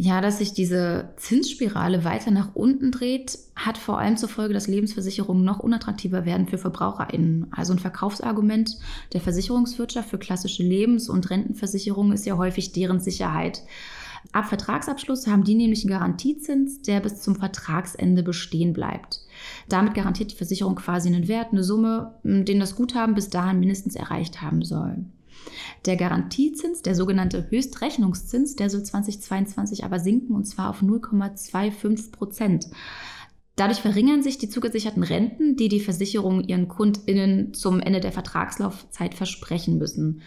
Ja, 0.00 0.20
dass 0.20 0.38
sich 0.38 0.52
diese 0.52 1.12
Zinsspirale 1.16 2.04
weiter 2.04 2.30
nach 2.30 2.54
unten 2.54 2.92
dreht, 2.92 3.36
hat 3.56 3.76
vor 3.76 3.98
allem 3.98 4.16
zur 4.16 4.28
Folge, 4.28 4.54
dass 4.54 4.68
Lebensversicherungen 4.68 5.44
noch 5.44 5.58
unattraktiver 5.58 6.24
werden 6.24 6.46
für 6.46 6.56
VerbraucherInnen. 6.56 7.48
Also 7.50 7.72
ein 7.72 7.80
Verkaufsargument 7.80 8.78
der 9.12 9.20
Versicherungswirtschaft 9.20 10.08
für 10.08 10.18
klassische 10.18 10.62
Lebens- 10.62 11.08
und 11.08 11.28
Rentenversicherungen 11.30 12.12
ist 12.12 12.26
ja 12.26 12.36
häufig 12.36 12.70
deren 12.70 13.00
Sicherheit. 13.00 13.64
Ab 14.32 14.46
Vertragsabschluss 14.46 15.26
haben 15.26 15.44
die 15.44 15.54
nämlich 15.54 15.84
einen 15.84 15.92
Garantiezins, 15.92 16.82
der 16.82 17.00
bis 17.00 17.20
zum 17.20 17.36
Vertragsende 17.36 18.22
bestehen 18.22 18.72
bleibt. 18.72 19.20
Damit 19.68 19.94
garantiert 19.94 20.32
die 20.32 20.36
Versicherung 20.36 20.74
quasi 20.74 21.08
einen 21.08 21.28
Wert, 21.28 21.52
eine 21.52 21.64
Summe, 21.64 22.18
den 22.22 22.60
das 22.60 22.76
Guthaben 22.76 23.14
bis 23.14 23.30
dahin 23.30 23.60
mindestens 23.60 23.94
erreicht 23.94 24.42
haben 24.42 24.62
soll. 24.62 25.04
Der 25.86 25.96
Garantiezins, 25.96 26.82
der 26.82 26.94
sogenannte 26.94 27.46
Höchstrechnungszins, 27.50 28.56
der 28.56 28.70
soll 28.70 28.82
2022 28.82 29.84
aber 29.84 30.00
sinken 30.00 30.34
und 30.34 30.44
zwar 30.44 30.70
auf 30.70 30.82
0,25 30.82 32.12
Prozent. 32.12 32.66
Dadurch 33.56 33.80
verringern 33.80 34.22
sich 34.22 34.38
die 34.38 34.48
zugesicherten 34.48 35.02
Renten, 35.02 35.56
die 35.56 35.68
die 35.68 35.80
Versicherungen 35.80 36.46
ihren 36.46 36.68
KundInnen 36.68 37.54
zum 37.54 37.80
Ende 37.80 38.00
der 38.00 38.12
Vertragslaufzeit 38.12 39.14
versprechen 39.14 39.78
müssen. 39.78 40.22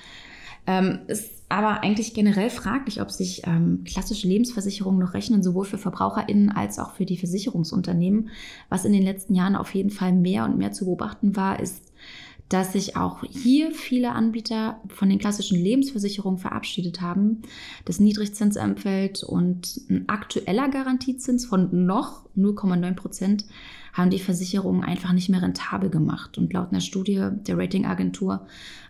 Ähm, 0.67 0.99
ist 1.07 1.40
aber 1.51 1.83
eigentlich 1.83 2.13
generell 2.13 2.49
fraglich, 2.49 3.01
ob 3.01 3.11
sich 3.11 3.41
ähm, 3.45 3.83
klassische 3.85 4.27
Lebensversicherungen 4.27 4.99
noch 4.99 5.13
rechnen, 5.13 5.43
sowohl 5.43 5.65
für 5.65 5.77
VerbraucherInnen 5.77 6.49
als 6.49 6.79
auch 6.79 6.93
für 6.93 7.05
die 7.05 7.17
Versicherungsunternehmen. 7.17 8.29
Was 8.69 8.85
in 8.85 8.93
den 8.93 9.03
letzten 9.03 9.35
Jahren 9.35 9.55
auf 9.55 9.75
jeden 9.75 9.89
Fall 9.89 10.13
mehr 10.13 10.45
und 10.45 10.57
mehr 10.57 10.71
zu 10.71 10.85
beobachten 10.85 11.35
war, 11.35 11.59
ist, 11.59 11.90
dass 12.51 12.73
sich 12.73 12.97
auch 12.97 13.23
hier 13.29 13.71
viele 13.71 14.11
Anbieter 14.11 14.81
von 14.89 15.07
den 15.07 15.19
klassischen 15.19 15.57
Lebensversicherungen 15.57 16.37
verabschiedet 16.37 16.99
haben. 16.99 17.43
Das 17.85 18.01
Niedrigzinsumfeld 18.01 19.23
und 19.23 19.79
ein 19.89 20.09
aktueller 20.09 20.67
Garantiezins 20.67 21.45
von 21.45 21.85
noch 21.85 22.25
0,9 22.35 22.93
Prozent 22.95 23.45
haben 23.93 24.09
die 24.09 24.19
Versicherungen 24.19 24.83
einfach 24.83 25.13
nicht 25.13 25.29
mehr 25.29 25.41
rentabel 25.41 25.89
gemacht. 25.89 26.37
Und 26.37 26.51
laut 26.51 26.71
einer 26.71 26.81
Studie 26.81 27.29
der 27.47 27.57
Ratingagentur 27.57 28.45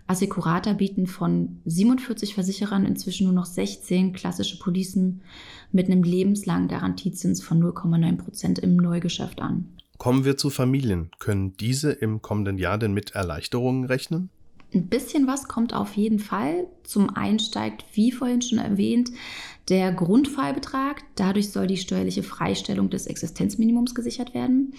Assecurata 0.08 0.74
bieten 0.74 1.06
von 1.06 1.62
47 1.66 2.34
Versicherern 2.34 2.86
inzwischen 2.88 3.26
nur 3.26 3.34
noch 3.34 3.46
16 3.46 4.14
klassische 4.14 4.58
Policen 4.58 5.22
mit 5.72 5.86
einem 5.86 6.02
lebenslangen 6.02 6.68
Garantiezins 6.68 7.44
von 7.44 7.62
0,9 7.62 8.18
Prozent 8.18 8.58
im 8.60 8.76
Neugeschäft 8.76 9.40
an. 9.40 9.68
Kommen 10.02 10.26
wir 10.26 10.36
zu 10.36 10.50
Familien. 10.50 11.12
Können 11.20 11.56
diese 11.58 11.92
im 11.92 12.24
kommenden 12.24 12.58
Jahr 12.58 12.80
denn 12.80 12.92
mit 12.92 13.12
Erleichterungen 13.12 13.86
rechnen? 13.86 14.32
Ein 14.74 14.88
bisschen 14.88 15.28
was 15.28 15.48
kommt 15.48 15.76
auf 15.76 15.96
jeden 15.96 16.18
Fall. 16.18 16.66
Zum 16.92 17.16
einen 17.16 17.40
steigt, 17.40 17.86
wie 17.94 18.12
vorhin 18.12 18.42
schon 18.42 18.58
erwähnt, 18.58 19.12
der 19.70 19.94
Grundfreibetrag. 19.94 21.04
Dadurch 21.16 21.52
soll 21.54 21.66
die 21.68 21.78
steuerliche 21.78 22.22
Freistellung 22.22 22.90
des 22.90 23.08
Existenzminimums 23.08 23.96
gesichert 23.96 24.34
werden. 24.34 24.74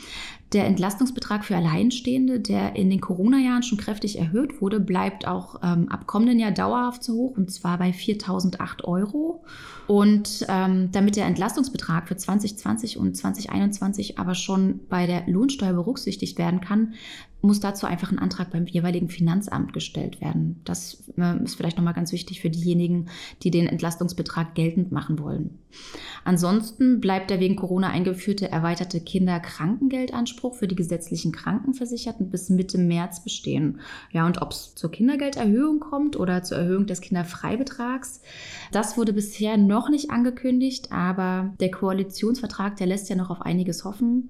Der 0.52 0.66
Entlastungsbetrag 0.66 1.46
für 1.46 1.56
Alleinstehende, 1.56 2.38
der 2.38 2.76
in 2.76 2.90
den 2.90 3.00
Corona-Jahren 3.00 3.62
schon 3.62 3.78
kräftig 3.78 4.18
erhöht 4.18 4.60
wurde, 4.60 4.78
bleibt 4.78 5.26
auch 5.26 5.60
ähm, 5.62 5.88
ab 5.88 6.06
kommenden 6.06 6.38
Jahr 6.38 6.52
dauerhaft 6.52 7.02
so 7.02 7.14
hoch 7.14 7.36
und 7.38 7.50
zwar 7.50 7.78
bei 7.78 7.92
4.008 7.92 8.84
Euro. 8.84 9.42
Und 9.86 10.44
ähm, 10.48 10.90
damit 10.92 11.16
der 11.16 11.24
Entlastungsbetrag 11.26 12.08
für 12.08 12.16
2020 12.16 12.98
und 12.98 13.16
2021 13.16 14.18
aber 14.18 14.34
schon 14.34 14.80
bei 14.90 15.06
der 15.06 15.26
Lohnsteuer 15.26 15.72
berücksichtigt 15.72 16.36
werden 16.36 16.60
kann, 16.60 16.92
muss 17.40 17.60
dazu 17.60 17.86
einfach 17.86 18.12
ein 18.12 18.18
Antrag 18.18 18.50
beim 18.50 18.66
jeweiligen 18.66 19.08
Finanzamt 19.08 19.72
gestellt 19.72 20.20
werden. 20.20 20.60
Das 20.64 21.02
äh, 21.16 21.42
ist 21.42 21.56
vielleicht 21.56 21.76
nochmal 21.76 21.94
ganz 21.94 22.01
wichtig 22.10 22.40
für 22.40 22.50
diejenigen, 22.50 23.06
die 23.44 23.52
den 23.52 23.68
Entlastungsbetrag 23.68 24.56
geltend 24.56 24.90
machen 24.90 25.20
wollen. 25.20 25.58
Ansonsten 26.24 27.00
bleibt 27.00 27.30
der 27.30 27.38
wegen 27.38 27.56
Corona 27.56 27.88
eingeführte 27.88 28.50
erweiterte 28.50 29.00
Kinderkrankengeldanspruch 29.00 30.54
für 30.54 30.66
die 30.66 30.74
gesetzlichen 30.74 31.30
Krankenversicherten 31.30 32.30
bis 32.30 32.50
Mitte 32.50 32.78
März 32.78 33.22
bestehen. 33.22 33.80
Ja, 34.10 34.26
und 34.26 34.42
ob 34.42 34.50
es 34.52 34.74
zur 34.74 34.90
Kindergelderhöhung 34.90 35.78
kommt 35.78 36.16
oder 36.16 36.42
zur 36.42 36.58
Erhöhung 36.58 36.86
des 36.86 37.00
Kinderfreibetrags, 37.00 38.22
das 38.72 38.96
wurde 38.96 39.12
bisher 39.12 39.56
noch 39.56 39.88
nicht 39.88 40.10
angekündigt, 40.10 40.90
aber 40.90 41.54
der 41.60 41.70
Koalitionsvertrag, 41.70 42.76
der 42.76 42.86
lässt 42.88 43.08
ja 43.08 43.16
noch 43.16 43.30
auf 43.30 43.42
einiges 43.42 43.84
hoffen 43.84 44.28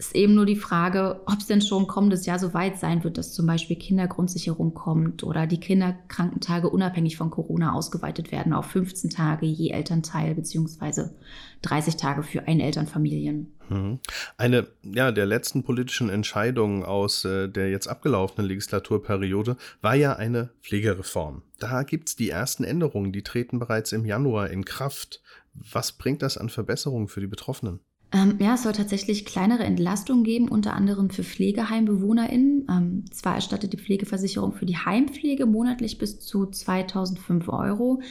ist 0.00 0.16
eben 0.16 0.34
nur 0.34 0.46
die 0.46 0.56
Frage, 0.56 1.20
ob 1.26 1.38
es 1.38 1.46
denn 1.46 1.60
schon 1.60 1.86
kommendes 1.86 2.24
Jahr 2.24 2.38
so 2.38 2.54
weit 2.54 2.78
sein 2.78 3.04
wird, 3.04 3.18
dass 3.18 3.34
zum 3.34 3.46
Beispiel 3.46 3.76
Kindergrundsicherung 3.76 4.72
kommt 4.72 5.22
oder 5.22 5.46
die 5.46 5.60
Kinderkrankentage 5.60 6.70
unabhängig 6.70 7.18
von 7.18 7.30
Corona 7.30 7.74
ausgeweitet 7.74 8.32
werden 8.32 8.54
auf 8.54 8.64
15 8.66 9.10
Tage 9.10 9.44
je 9.44 9.70
Elternteil 9.70 10.34
beziehungsweise 10.34 11.14
30 11.62 11.96
Tage 11.96 12.22
für 12.22 12.48
Einelternfamilien. 12.48 13.52
Mhm. 13.68 14.00
Eine 14.38 14.68
ja, 14.82 15.12
der 15.12 15.26
letzten 15.26 15.64
politischen 15.64 16.08
Entscheidungen 16.08 16.82
aus 16.82 17.26
äh, 17.26 17.48
der 17.48 17.70
jetzt 17.70 17.86
abgelaufenen 17.86 18.48
Legislaturperiode 18.48 19.58
war 19.82 19.94
ja 19.94 20.16
eine 20.16 20.48
Pflegereform. 20.62 21.42
Da 21.58 21.82
gibt 21.82 22.08
es 22.08 22.16
die 22.16 22.30
ersten 22.30 22.64
Änderungen, 22.64 23.12
die 23.12 23.22
treten 23.22 23.58
bereits 23.58 23.92
im 23.92 24.06
Januar 24.06 24.48
in 24.48 24.64
Kraft. 24.64 25.22
Was 25.52 25.92
bringt 25.92 26.22
das 26.22 26.38
an 26.38 26.48
Verbesserungen 26.48 27.08
für 27.08 27.20
die 27.20 27.26
Betroffenen? 27.26 27.80
Ähm, 28.12 28.38
ja, 28.40 28.54
es 28.54 28.64
soll 28.64 28.72
tatsächlich 28.72 29.24
kleinere 29.24 29.62
Entlastungen 29.62 30.24
geben, 30.24 30.48
unter 30.48 30.74
anderem 30.74 31.10
für 31.10 31.22
PflegeheimbewohnerInnen. 31.22 32.66
Ähm, 32.68 33.04
zwar 33.12 33.36
erstattet 33.36 33.72
die 33.72 33.76
Pflegeversicherung 33.76 34.52
für 34.52 34.66
die 34.66 34.76
Heimpflege 34.76 35.46
monatlich 35.46 35.96
bis 35.98 36.18
zu 36.18 36.46
2005 36.46 37.48
Euro. 37.48 38.02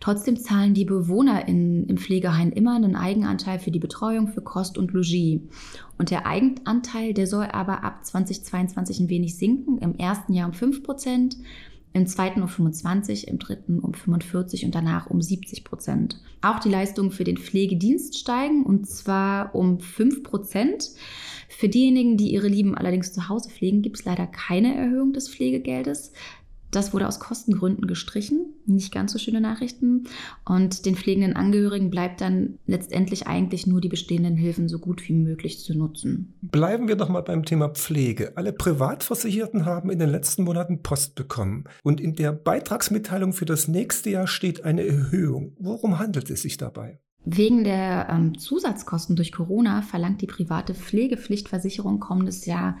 Trotzdem 0.00 0.36
zahlen 0.36 0.74
die 0.74 0.84
BewohnerInnen 0.84 1.86
im 1.86 1.98
Pflegeheim 1.98 2.50
immer 2.50 2.74
einen 2.74 2.96
Eigenanteil 2.96 3.60
für 3.60 3.70
die 3.70 3.78
Betreuung, 3.78 4.26
für 4.26 4.42
Kost 4.42 4.76
und 4.76 4.90
Logis. 4.92 5.40
Und 5.98 6.10
der 6.10 6.26
Eigenanteil, 6.26 7.14
der 7.14 7.28
soll 7.28 7.46
aber 7.46 7.84
ab 7.84 8.04
2022 8.04 8.98
ein 8.98 9.08
wenig 9.08 9.36
sinken. 9.36 9.78
Im 9.78 9.94
ersten 9.94 10.32
Jahr 10.32 10.48
um 10.48 10.54
5 10.54 10.82
Prozent 10.82 11.36
im 11.94 12.08
zweiten 12.08 12.42
um 12.42 12.48
25, 12.48 13.28
im 13.28 13.38
dritten 13.38 13.78
um 13.78 13.94
45 13.94 14.64
und 14.64 14.74
danach 14.74 15.06
um 15.06 15.22
70 15.22 15.62
Prozent. 15.62 16.20
Auch 16.42 16.58
die 16.58 16.68
Leistungen 16.68 17.12
für 17.12 17.22
den 17.22 17.38
Pflegedienst 17.38 18.18
steigen 18.18 18.64
und 18.64 18.88
zwar 18.88 19.54
um 19.54 19.78
5 19.78 20.24
Prozent. 20.24 20.90
Für 21.48 21.68
diejenigen, 21.68 22.16
die 22.16 22.32
ihre 22.32 22.48
Lieben 22.48 22.74
allerdings 22.74 23.12
zu 23.12 23.28
Hause 23.28 23.48
pflegen, 23.48 23.80
gibt 23.80 24.00
es 24.00 24.04
leider 24.04 24.26
keine 24.26 24.74
Erhöhung 24.74 25.12
des 25.12 25.28
Pflegegeldes. 25.28 26.12
Das 26.74 26.92
wurde 26.92 27.06
aus 27.06 27.20
Kostengründen 27.20 27.86
gestrichen. 27.86 28.52
Nicht 28.66 28.92
ganz 28.92 29.12
so 29.12 29.18
schöne 29.18 29.40
Nachrichten. 29.40 30.08
Und 30.44 30.86
den 30.86 30.96
pflegenden 30.96 31.36
Angehörigen 31.36 31.88
bleibt 31.88 32.20
dann 32.20 32.58
letztendlich 32.66 33.28
eigentlich 33.28 33.66
nur 33.66 33.80
die 33.80 33.88
bestehenden 33.88 34.36
Hilfen 34.36 34.68
so 34.68 34.80
gut 34.80 35.08
wie 35.08 35.12
möglich 35.12 35.60
zu 35.60 35.78
nutzen. 35.78 36.34
Bleiben 36.42 36.88
wir 36.88 36.96
doch 36.96 37.08
mal 37.08 37.20
beim 37.20 37.44
Thema 37.44 37.68
Pflege. 37.68 38.32
Alle 38.36 38.52
Privatversicherten 38.52 39.66
haben 39.66 39.88
in 39.90 40.00
den 40.00 40.10
letzten 40.10 40.42
Monaten 40.42 40.82
Post 40.82 41.14
bekommen. 41.14 41.64
Und 41.84 42.00
in 42.00 42.16
der 42.16 42.32
Beitragsmitteilung 42.32 43.32
für 43.32 43.46
das 43.46 43.68
nächste 43.68 44.10
Jahr 44.10 44.26
steht 44.26 44.64
eine 44.64 44.84
Erhöhung. 44.84 45.52
Worum 45.60 46.00
handelt 46.00 46.28
es 46.28 46.42
sich 46.42 46.56
dabei? 46.56 46.98
Wegen 47.26 47.64
der 47.64 48.08
ähm, 48.10 48.38
Zusatzkosten 48.38 49.16
durch 49.16 49.32
Corona 49.32 49.80
verlangt 49.80 50.20
die 50.20 50.26
private 50.26 50.74
Pflegepflichtversicherung 50.74 51.98
kommendes 51.98 52.44
Jahr 52.44 52.76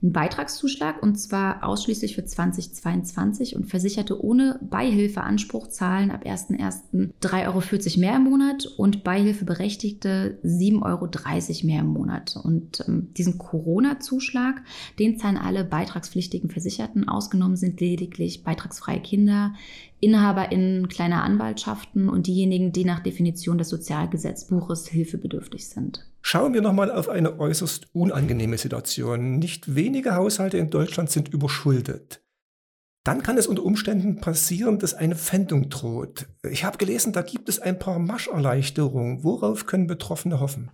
einen 0.00 0.12
Beitragszuschlag 0.12 1.02
und 1.02 1.16
zwar 1.16 1.64
ausschließlich 1.64 2.14
für 2.14 2.24
2022 2.24 3.56
und 3.56 3.66
Versicherte 3.66 4.22
ohne 4.22 4.60
Beihilfeanspruch 4.62 5.66
zahlen 5.68 6.10
ab 6.10 6.24
1.1. 6.24 7.10
3,40 7.20 7.46
Euro 7.46 8.00
mehr 8.00 8.16
im 8.16 8.24
Monat 8.24 8.66
und 8.76 9.02
Beihilfeberechtigte 9.02 10.38
7,30 10.44 10.82
Euro 10.82 11.66
mehr 11.66 11.80
im 11.80 11.88
Monat. 11.88 12.36
Und 12.42 12.84
ähm, 12.86 13.08
diesen 13.14 13.38
Corona-Zuschlag, 13.38 14.62
den 15.00 15.18
zahlen 15.18 15.36
alle 15.36 15.64
beitragspflichtigen 15.64 16.50
Versicherten. 16.50 17.08
Ausgenommen 17.08 17.56
sind 17.56 17.80
lediglich 17.80 18.44
beitragsfreie 18.44 19.00
Kinder, 19.00 19.54
InhaberInnen 20.00 20.88
kleiner 20.88 21.24
Anwaltschaften 21.24 22.08
und 22.08 22.28
diejenigen, 22.28 22.70
die 22.70 22.84
nach 22.84 23.00
Definition 23.00 23.58
des 23.58 23.68
Sozialgesetzbuches 23.68 24.86
hilfebedürftig 24.86 25.66
sind. 25.66 26.06
Schauen 26.20 26.52
wir 26.52 26.60
nochmal 26.60 26.90
auf 26.90 27.08
eine 27.08 27.40
äußerst 27.40 27.86
unangenehme 27.94 28.58
Situation. 28.58 29.38
Nicht 29.38 29.74
wenige 29.74 29.87
Haushalte 30.14 30.58
in 30.58 30.70
Deutschland 30.70 31.10
sind 31.10 31.28
überschuldet. 31.28 32.22
Dann 33.04 33.22
kann 33.22 33.38
es 33.38 33.46
unter 33.46 33.64
Umständen 33.64 34.20
passieren, 34.20 34.78
dass 34.78 34.92
eine 34.94 35.16
Pfändung 35.16 35.70
droht. 35.70 36.26
Ich 36.42 36.64
habe 36.64 36.78
gelesen, 36.78 37.12
da 37.12 37.22
gibt 37.22 37.48
es 37.48 37.58
ein 37.58 37.78
paar 37.78 37.98
Mascherleichterungen. 37.98 39.24
Worauf 39.24 39.66
können 39.66 39.86
Betroffene 39.86 40.40
hoffen? 40.40 40.70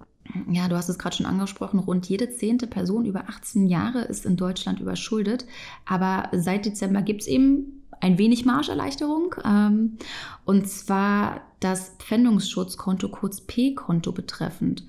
Ja, 0.50 0.68
du 0.68 0.76
hast 0.76 0.88
es 0.88 0.98
gerade 0.98 1.16
schon 1.16 1.26
angesprochen, 1.26 1.78
rund 1.78 2.08
jede 2.08 2.30
zehnte 2.30 2.66
Person 2.66 3.04
über 3.04 3.28
18 3.28 3.66
Jahre 3.66 4.02
ist 4.02 4.26
in 4.26 4.36
Deutschland 4.36 4.80
überschuldet. 4.80 5.46
Aber 5.84 6.28
seit 6.32 6.66
Dezember 6.66 7.02
gibt 7.02 7.22
es 7.22 7.28
eben 7.28 7.84
ein 8.00 8.18
wenig 8.18 8.44
Marscherleichterung. 8.44 9.34
Ähm, 9.44 9.98
und 10.44 10.68
zwar 10.68 11.42
das 11.60 11.92
Pfändungsschutzkonto, 11.98 13.10
kurz 13.10 13.42
P-Konto 13.42 14.12
betreffend. 14.12 14.84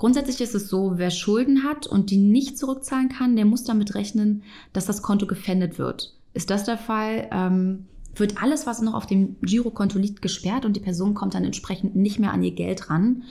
Grundsätzlich 0.00 0.40
ist 0.40 0.54
es 0.54 0.70
so, 0.70 0.92
wer 0.96 1.10
Schulden 1.10 1.62
hat 1.62 1.86
und 1.86 2.10
die 2.10 2.16
nicht 2.16 2.56
zurückzahlen 2.56 3.10
kann, 3.10 3.36
der 3.36 3.44
muss 3.44 3.64
damit 3.64 3.94
rechnen, 3.94 4.44
dass 4.72 4.86
das 4.86 5.02
Konto 5.02 5.26
gefändet 5.26 5.78
wird. 5.78 6.16
Ist 6.32 6.48
das 6.48 6.64
der 6.64 6.78
Fall, 6.78 7.28
ähm, 7.30 7.84
wird 8.14 8.42
alles, 8.42 8.66
was 8.66 8.80
noch 8.80 8.94
auf 8.94 9.04
dem 9.04 9.36
Girokonto 9.42 9.98
liegt, 9.98 10.22
gesperrt 10.22 10.64
und 10.64 10.74
die 10.74 10.80
Person 10.80 11.12
kommt 11.12 11.34
dann 11.34 11.44
entsprechend 11.44 11.96
nicht 11.96 12.18
mehr 12.18 12.32
an 12.32 12.42
ihr 12.42 12.52
Geld 12.52 12.88
ran. 12.88 13.24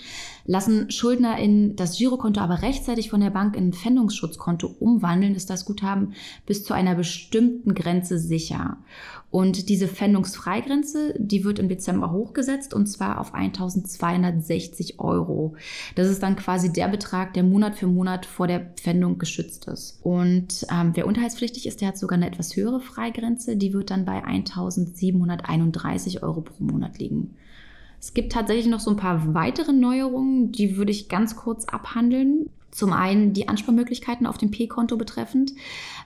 Lassen 0.46 0.92
Schuldner 0.92 1.40
in 1.40 1.76
das 1.76 1.98
Girokonto 1.98 2.40
aber 2.40 2.62
rechtzeitig 2.62 3.10
von 3.10 3.22
der 3.22 3.32
Bank 3.32 3.56
in 3.56 3.70
ein 3.70 3.74
Pfändungsschutzkonto 3.74 4.68
umwandeln, 4.80 5.34
ist 5.34 5.50
das 5.50 5.66
Guthaben 5.66 6.14
bis 6.46 6.64
zu 6.64 6.76
einer 6.76 6.94
bestimmten 6.94 7.74
Grenze 7.74 8.20
sicher. 8.20 8.78
Und 9.32 9.70
diese 9.70 9.88
Pfändungsfreigrenze, 9.88 11.14
die 11.20 11.44
wird 11.44 11.60
im 11.60 11.70
Dezember 11.70 12.12
hochgesetzt 12.12 12.74
und 12.74 12.88
zwar 12.88 13.20
auf 13.20 13.34
1260 13.34 15.00
Euro. 15.00 15.56
Das 15.94 16.08
ist 16.08 16.24
dann 16.24 16.36
quasi 16.36 16.74
der 16.74 16.88
Betrag, 16.88 17.36
der 17.36 17.44
Monat 17.44 17.76
für 17.76 17.86
Monat 17.86 18.26
vor 18.26 18.48
der 18.48 18.72
Pfändung 18.76 19.20
geschützt 19.20 19.68
ist. 19.68 20.00
Und 20.02 20.66
ähm, 20.72 20.92
wer 20.96 21.06
unterhaltspflichtig 21.06 21.68
ist, 21.68 21.82
der 21.82 21.90
hat 21.90 22.00
sogar 22.00 22.18
eine 22.18 22.28
etwas 22.28 22.56
höhere 22.56 22.80
Freigrenze. 22.80 23.56
Die 23.56 23.74
wird 23.74 23.92
dann 23.92 24.06
bei 24.06 24.24
1731 24.24 26.24
Euro 26.24 26.42
pro 26.42 26.64
Monat 26.64 26.98
liegen. 26.98 27.36
Es 28.02 28.14
gibt 28.14 28.32
tatsächlich 28.32 28.68
noch 28.68 28.80
so 28.80 28.90
ein 28.90 28.98
paar 28.98 29.36
weitere 29.36 29.74
Neuerungen, 29.74 30.52
die 30.52 30.78
würde 30.78 30.92
ich 30.92 31.10
ganz 31.10 31.36
kurz 31.36 31.66
abhandeln. 31.66 32.50
Zum 32.72 32.94
einen 32.94 33.34
die 33.34 33.48
Ansparmöglichkeiten 33.48 34.26
auf 34.26 34.38
dem 34.38 34.52
P-Konto 34.52 34.96
betreffend. 34.96 35.54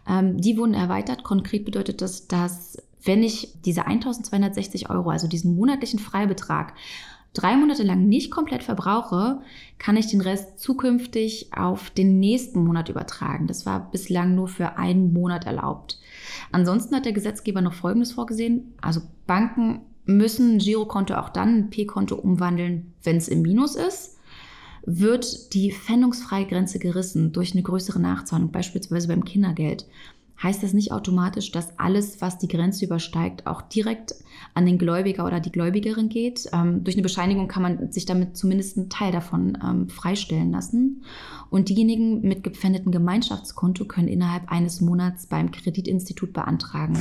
Ähm, 0.09 0.41
die 0.41 0.57
wurden 0.57 0.73
erweitert. 0.73 1.23
Konkret 1.23 1.65
bedeutet 1.65 2.01
das, 2.01 2.27
dass 2.27 2.77
wenn 3.03 3.23
ich 3.23 3.53
diese 3.65 3.85
1260 3.85 4.89
Euro, 4.89 5.09
also 5.09 5.27
diesen 5.27 5.55
monatlichen 5.55 5.99
Freibetrag, 5.99 6.73
drei 7.33 7.55
Monate 7.55 7.83
lang 7.83 8.07
nicht 8.07 8.31
komplett 8.31 8.63
verbrauche, 8.63 9.41
kann 9.79 9.97
ich 9.97 10.07
den 10.07 10.21
Rest 10.21 10.59
zukünftig 10.59 11.51
auf 11.55 11.89
den 11.89 12.19
nächsten 12.19 12.63
Monat 12.63 12.89
übertragen. 12.89 13.47
Das 13.47 13.65
war 13.65 13.91
bislang 13.91 14.35
nur 14.35 14.47
für 14.47 14.77
einen 14.77 15.13
Monat 15.13 15.45
erlaubt. 15.45 15.99
Ansonsten 16.51 16.95
hat 16.95 17.05
der 17.05 17.13
Gesetzgeber 17.13 17.61
noch 17.61 17.73
Folgendes 17.73 18.11
vorgesehen. 18.11 18.73
Also 18.81 19.01
Banken 19.25 19.81
müssen 20.05 20.55
ein 20.55 20.59
Girokonto 20.59 21.15
auch 21.15 21.29
dann 21.29 21.57
ein 21.57 21.69
P-Konto 21.69 22.15
umwandeln, 22.15 22.93
wenn 23.03 23.17
es 23.17 23.27
im 23.27 23.41
Minus 23.41 23.75
ist. 23.75 24.17
Wird 24.85 25.53
die 25.53 25.71
Pfändungsfreigrenze 25.71 26.77
gerissen 26.77 27.31
durch 27.31 27.53
eine 27.53 27.63
größere 27.63 28.01
Nachzahlung, 28.01 28.51
beispielsweise 28.51 29.07
beim 29.07 29.23
Kindergeld, 29.23 29.85
heißt 30.43 30.61
das 30.61 30.73
nicht 30.73 30.91
automatisch, 30.91 31.51
dass 31.51 31.79
alles, 31.79 32.21
was 32.21 32.37
die 32.37 32.49
Grenze 32.49 32.85
übersteigt, 32.85 33.47
auch 33.47 33.61
direkt 33.61 34.13
an 34.53 34.65
den 34.65 34.77
Gläubiger 34.77 35.25
oder 35.25 35.39
die 35.39 35.51
Gläubigerin 35.51 36.09
geht. 36.09 36.49
Ähm, 36.53 36.83
durch 36.83 36.95
eine 36.95 37.03
Bescheinigung 37.03 37.47
kann 37.47 37.63
man 37.63 37.91
sich 37.91 38.05
damit 38.05 38.35
zumindest 38.35 38.77
einen 38.77 38.89
Teil 38.89 39.11
davon 39.11 39.57
ähm, 39.63 39.89
freistellen 39.89 40.51
lassen. 40.51 41.03
Und 41.49 41.69
diejenigen 41.69 42.21
mit 42.21 42.43
gepfändeten 42.43 42.91
Gemeinschaftskonto 42.91 43.85
können 43.85 44.07
innerhalb 44.07 44.51
eines 44.51 44.81
Monats 44.81 45.27
beim 45.27 45.51
Kreditinstitut 45.51 46.33
beantragen, 46.33 46.97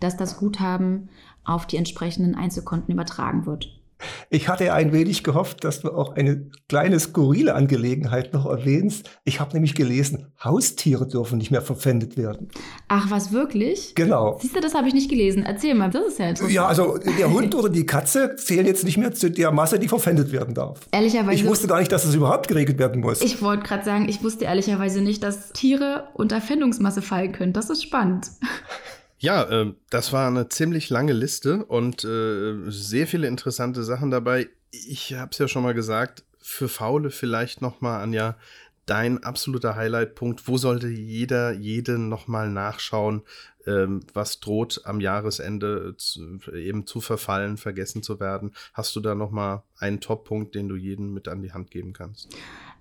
dass 0.00 0.16
das 0.16 0.36
Guthaben 0.36 1.08
auf 1.44 1.66
die 1.66 1.78
entsprechenden 1.78 2.34
Einzelkonten 2.34 2.92
übertragen 2.92 3.46
wird. 3.46 3.81
Ich 4.30 4.48
hatte 4.48 4.72
ein 4.72 4.92
wenig 4.92 5.24
gehofft, 5.24 5.64
dass 5.64 5.80
du 5.80 5.90
auch 5.90 6.14
eine 6.16 6.50
kleine 6.68 6.98
skurrile 7.00 7.54
Angelegenheit 7.54 8.32
noch 8.32 8.46
erwähnst. 8.46 9.10
Ich 9.24 9.40
habe 9.40 9.52
nämlich 9.54 9.74
gelesen, 9.74 10.32
Haustiere 10.42 11.06
dürfen 11.06 11.38
nicht 11.38 11.50
mehr 11.50 11.62
verpfändet 11.62 12.16
werden. 12.16 12.48
Ach, 12.88 13.10
was 13.10 13.32
wirklich? 13.32 13.94
Genau. 13.94 14.38
Siehst 14.40 14.56
du, 14.56 14.60
das 14.60 14.74
habe 14.74 14.88
ich 14.88 14.94
nicht 14.94 15.10
gelesen. 15.10 15.44
Erzähl 15.44 15.74
mal, 15.74 15.90
das 15.90 16.06
ist 16.06 16.18
ja 16.18 16.28
interessant. 16.28 16.54
Ja, 16.54 16.66
also 16.66 16.98
der 17.18 17.30
Hund 17.32 17.54
oder 17.54 17.68
die 17.68 17.86
Katze 17.86 18.36
zählen 18.36 18.66
jetzt 18.66 18.84
nicht 18.84 18.96
mehr 18.96 19.12
zu 19.12 19.30
der 19.30 19.50
Masse, 19.52 19.78
die 19.78 19.88
verpfändet 19.88 20.32
werden 20.32 20.54
darf. 20.54 20.80
Ehrlicherweise. 20.92 21.34
Ich 21.34 21.46
wusste 21.46 21.66
gar 21.66 21.78
nicht, 21.78 21.92
dass 21.92 22.04
das 22.04 22.14
überhaupt 22.14 22.48
geregelt 22.48 22.78
werden 22.78 23.00
muss. 23.00 23.20
Ich 23.20 23.42
wollte 23.42 23.62
gerade 23.64 23.84
sagen, 23.84 24.08
ich 24.08 24.22
wusste 24.22 24.44
ehrlicherweise 24.44 25.00
nicht, 25.00 25.22
dass 25.22 25.52
Tiere 25.52 26.08
unter 26.14 26.40
Pfändungsmasse 26.40 27.02
fallen 27.02 27.32
können. 27.32 27.52
Das 27.52 27.70
ist 27.70 27.82
spannend. 27.82 28.28
Ja, 29.22 29.44
äh, 29.44 29.72
das 29.88 30.12
war 30.12 30.26
eine 30.26 30.48
ziemlich 30.48 30.90
lange 30.90 31.12
Liste 31.12 31.64
und 31.64 32.04
äh, 32.04 32.54
sehr 32.66 33.06
viele 33.06 33.28
interessante 33.28 33.84
Sachen 33.84 34.10
dabei. 34.10 34.48
Ich 34.72 35.14
habe 35.14 35.30
es 35.30 35.38
ja 35.38 35.46
schon 35.46 35.62
mal 35.62 35.74
gesagt, 35.74 36.24
für 36.40 36.68
Faule 36.68 37.10
vielleicht 37.10 37.62
noch 37.62 37.80
mal, 37.80 38.02
Anja, 38.02 38.36
dein 38.84 39.22
absoluter 39.22 39.76
Highlight-Punkt. 39.76 40.48
Wo 40.48 40.58
sollte 40.58 40.88
jeder, 40.88 41.52
jede 41.52 41.98
noch 41.98 42.26
mal 42.26 42.50
nachschauen, 42.50 43.22
ähm, 43.64 44.00
was 44.12 44.40
droht 44.40 44.80
am 44.86 45.00
Jahresende 45.00 45.94
zu, 45.98 46.40
eben 46.52 46.88
zu 46.88 47.00
verfallen, 47.00 47.58
vergessen 47.58 48.02
zu 48.02 48.18
werden? 48.18 48.52
Hast 48.74 48.96
du 48.96 49.00
da 49.00 49.14
noch 49.14 49.30
mal 49.30 49.62
einen 49.78 50.00
Top-Punkt, 50.00 50.56
den 50.56 50.68
du 50.68 50.74
jedem 50.74 51.12
mit 51.14 51.28
an 51.28 51.42
die 51.42 51.52
Hand 51.52 51.70
geben 51.70 51.92
kannst? 51.92 52.28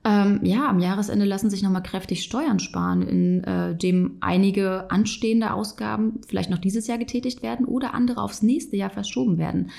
Ähm, 0.03 0.39
ja, 0.43 0.67
am 0.67 0.79
Jahresende 0.79 1.25
lassen 1.25 1.51
sich 1.51 1.61
nochmal 1.61 1.83
kräftig 1.83 2.23
Steuern 2.23 2.59
sparen, 2.59 3.03
indem 3.03 4.05
äh, 4.05 4.09
einige 4.21 4.89
anstehende 4.89 5.53
Ausgaben 5.53 6.21
vielleicht 6.27 6.49
noch 6.49 6.57
dieses 6.57 6.87
Jahr 6.87 6.97
getätigt 6.97 7.43
werden 7.43 7.67
oder 7.67 7.93
andere 7.93 8.21
aufs 8.21 8.41
nächste 8.41 8.77
Jahr 8.77 8.89
verschoben 8.89 9.37
werden. 9.37 9.69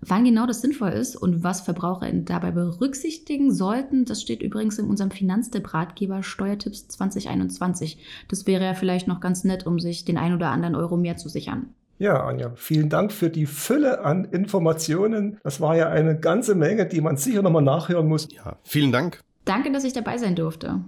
Wann 0.00 0.24
genau 0.24 0.46
das 0.46 0.60
sinnvoll 0.60 0.90
ist 0.90 1.16
und 1.16 1.42
was 1.44 1.60
Verbraucher 1.60 2.10
dabei 2.12 2.50
berücksichtigen 2.50 3.52
sollten, 3.52 4.04
das 4.04 4.22
steht 4.22 4.42
übrigens 4.42 4.78
in 4.78 4.86
unserem 4.86 5.10
Finanztipp-Ratgeber 5.10 6.22
Steuertipps 6.22 6.88
2021. 6.88 7.98
Das 8.28 8.46
wäre 8.46 8.64
ja 8.64 8.74
vielleicht 8.74 9.08
noch 9.08 9.20
ganz 9.20 9.44
nett, 9.44 9.66
um 9.66 9.78
sich 9.78 10.04
den 10.04 10.18
ein 10.18 10.34
oder 10.34 10.50
anderen 10.50 10.74
Euro 10.74 10.96
mehr 10.96 11.16
zu 11.16 11.28
sichern. 11.28 11.74
Ja, 11.98 12.24
Anja, 12.24 12.52
vielen 12.54 12.88
Dank 12.88 13.12
für 13.12 13.28
die 13.28 13.46
Fülle 13.46 14.04
an 14.04 14.24
Informationen. 14.24 15.38
Das 15.42 15.60
war 15.60 15.76
ja 15.76 15.88
eine 15.88 16.16
ganze 16.16 16.54
Menge, 16.54 16.86
die 16.86 17.00
man 17.00 17.16
sicher 17.16 17.42
nochmal 17.42 17.62
nachhören 17.62 18.06
muss. 18.06 18.28
Ja, 18.32 18.56
vielen 18.62 18.92
Dank. 18.92 19.20
Danke, 19.48 19.72
dass 19.72 19.84
ich 19.84 19.94
dabei 19.94 20.18
sein 20.18 20.36
durfte. 20.36 20.82